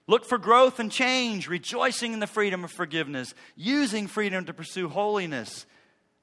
[0.07, 4.89] Look for growth and change, rejoicing in the freedom of forgiveness, using freedom to pursue
[4.89, 5.67] holiness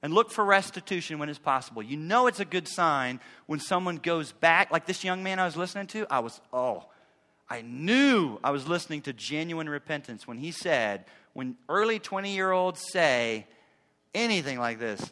[0.05, 1.81] and look for restitution when it's possible.
[1.81, 5.45] You know it's a good sign when someone goes back, like this young man I
[5.45, 6.05] was listening to.
[6.11, 6.85] I was, oh,
[7.49, 12.51] I knew I was listening to genuine repentance when he said, when early 20 year
[12.51, 13.47] olds say
[14.13, 15.11] anything like this,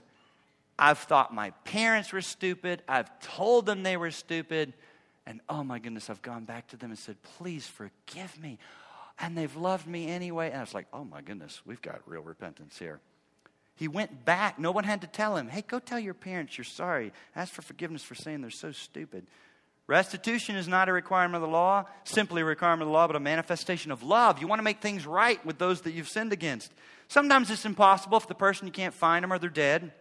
[0.77, 4.73] I've thought my parents were stupid, I've told them they were stupid,
[5.25, 8.59] and oh my goodness, I've gone back to them and said, please forgive me.
[9.17, 10.49] And they've loved me anyway.
[10.49, 12.99] And I was like, oh my goodness, we've got real repentance here.
[13.75, 14.59] He went back.
[14.59, 17.11] No one had to tell him, hey, go tell your parents you're sorry.
[17.35, 19.25] Ask for forgiveness for saying they're so stupid.
[19.87, 23.17] Restitution is not a requirement of the law, simply a requirement of the law, but
[23.17, 24.39] a manifestation of love.
[24.39, 26.71] You want to make things right with those that you've sinned against.
[27.09, 29.91] Sometimes it's impossible if the person you can't find them or they're dead.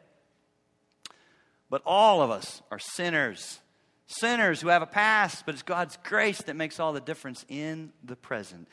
[1.69, 3.59] But all of us are sinners.
[4.07, 7.93] Sinners who have a past, but it's God's grace that makes all the difference in
[8.05, 8.69] the present.